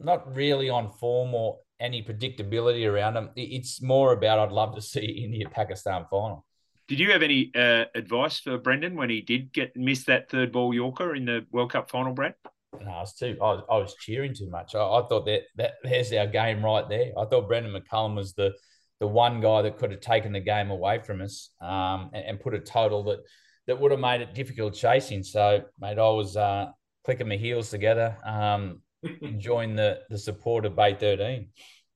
not 0.00 0.34
really 0.34 0.70
on 0.70 0.90
form 0.92 1.34
or 1.34 1.58
any 1.78 2.02
predictability 2.02 2.90
around 2.90 3.14
them. 3.14 3.30
It's 3.36 3.82
more 3.82 4.14
about 4.14 4.38
I'd 4.38 4.52
love 4.52 4.74
to 4.76 4.80
see 4.80 5.24
India 5.24 5.46
Pakistan 5.50 6.06
final. 6.10 6.46
Did 6.86 6.98
you 6.98 7.12
have 7.12 7.22
any 7.22 7.50
uh, 7.54 7.86
advice 7.94 8.40
for 8.40 8.58
Brendon 8.58 8.94
when 8.94 9.08
he 9.08 9.22
did 9.22 9.52
get 9.52 9.74
miss 9.74 10.04
that 10.04 10.30
third 10.30 10.52
ball 10.52 10.74
Yorker 10.74 11.14
in 11.14 11.24
the 11.24 11.46
World 11.50 11.72
Cup 11.72 11.90
final, 11.90 12.12
Brad? 12.12 12.34
No, 12.80 12.90
I 12.90 13.00
was 13.00 13.14
too. 13.14 13.36
I 13.40 13.44
was, 13.44 13.62
I 13.70 13.76
was 13.78 13.94
cheering 13.94 14.34
too 14.34 14.50
much. 14.50 14.74
I, 14.74 14.80
I, 14.80 15.06
thought 15.08 15.24
that 15.26 15.42
that 15.56 15.74
there's 15.82 16.12
our 16.12 16.26
game 16.26 16.64
right 16.64 16.86
there. 16.88 17.12
I 17.18 17.24
thought 17.24 17.48
Brendon 17.48 17.72
McCullum 17.72 18.16
was 18.16 18.34
the 18.34 18.52
the 19.00 19.06
one 19.06 19.40
guy 19.40 19.62
that 19.62 19.78
could 19.78 19.90
have 19.90 20.00
taken 20.00 20.32
the 20.32 20.40
game 20.40 20.70
away 20.70 21.00
from 21.00 21.20
us 21.20 21.50
um, 21.60 22.10
and, 22.12 22.24
and, 22.24 22.40
put 22.40 22.54
a 22.54 22.60
total 22.60 23.02
that 23.04 23.18
that 23.66 23.80
would 23.80 23.90
have 23.90 24.00
made 24.00 24.20
it 24.20 24.34
difficult 24.34 24.74
chasing. 24.74 25.22
So, 25.22 25.64
mate, 25.80 25.98
I 25.98 26.08
was 26.10 26.36
uh, 26.36 26.66
clicking 27.04 27.28
my 27.28 27.36
heels 27.36 27.70
together, 27.70 28.16
um, 28.24 28.80
enjoying 29.22 29.74
the 29.74 30.00
the 30.10 30.18
support 30.18 30.66
of 30.66 30.76
Bay 30.76 30.94
Thirteen. 30.94 31.48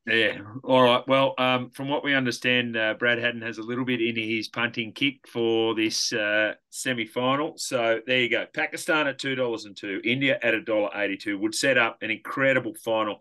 Yeah. 0.08 0.38
All 0.64 0.82
right. 0.82 1.06
Well, 1.06 1.34
um, 1.38 1.70
from 1.70 1.88
what 1.88 2.02
we 2.02 2.14
understand, 2.14 2.76
uh, 2.76 2.94
Brad 2.94 3.18
Haddin 3.18 3.42
has 3.42 3.58
a 3.58 3.62
little 3.62 3.84
bit 3.84 4.00
in 4.00 4.16
his 4.16 4.48
punting 4.48 4.92
kick 4.92 5.26
for 5.28 5.74
this 5.74 6.12
uh, 6.12 6.54
semi 6.70 7.04
final. 7.04 7.54
So 7.56 8.00
there 8.06 8.20
you 8.20 8.30
go. 8.30 8.46
Pakistan 8.52 9.06
at 9.06 9.18
$2 9.18 9.66
and 9.66 9.76
two, 9.76 10.00
India 10.04 10.38
at 10.42 10.54
$1.82 10.54 11.38
would 11.38 11.54
set 11.54 11.76
up 11.76 11.98
an 12.02 12.10
incredible 12.10 12.74
final 12.74 13.20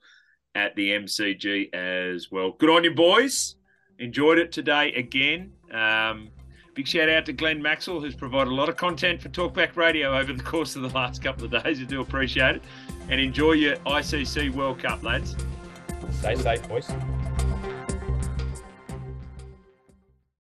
at 0.56 0.76
the 0.76 0.91
MCG 0.91 1.73
as 1.73 2.32
well. 2.32 2.52
Good 2.52 2.69
on 2.69 2.84
you, 2.84 2.95
boys. 2.95 3.56
Enjoyed 4.00 4.39
it 4.39 4.52
today 4.52 4.93
again. 4.93 5.52
Um, 5.71 6.30
big 6.73 6.88
shout 6.88 7.10
out 7.10 7.26
to 7.26 7.34
Glenn 7.34 7.62
Maxwell, 7.62 8.00
who's 8.00 8.15
provided 8.15 8.52
a 8.52 8.56
lot 8.56 8.69
of 8.69 8.78
content 8.78 9.21
for 9.21 9.30
Talkback 9.30 9.76
Radio 9.76 10.17
over 10.17 10.32
the 10.32 10.43
course 10.43 10.76
of 10.76 10.84
the 10.84 10.89
last 10.89 11.21
couple 11.21 11.45
of 11.45 11.52
days. 11.52 11.82
I 11.82 11.84
do 11.84 12.02
appreciate 12.02 12.58
it. 12.58 12.63
And 13.10 13.19
enjoy 13.19 13.54
your 13.54 13.76
ICC 13.78 14.54
World 14.54 14.80
Cup, 14.80 15.04
lads. 15.04 15.36
Stay 16.12 16.36
safe, 16.36 16.67
boys. 16.67 16.91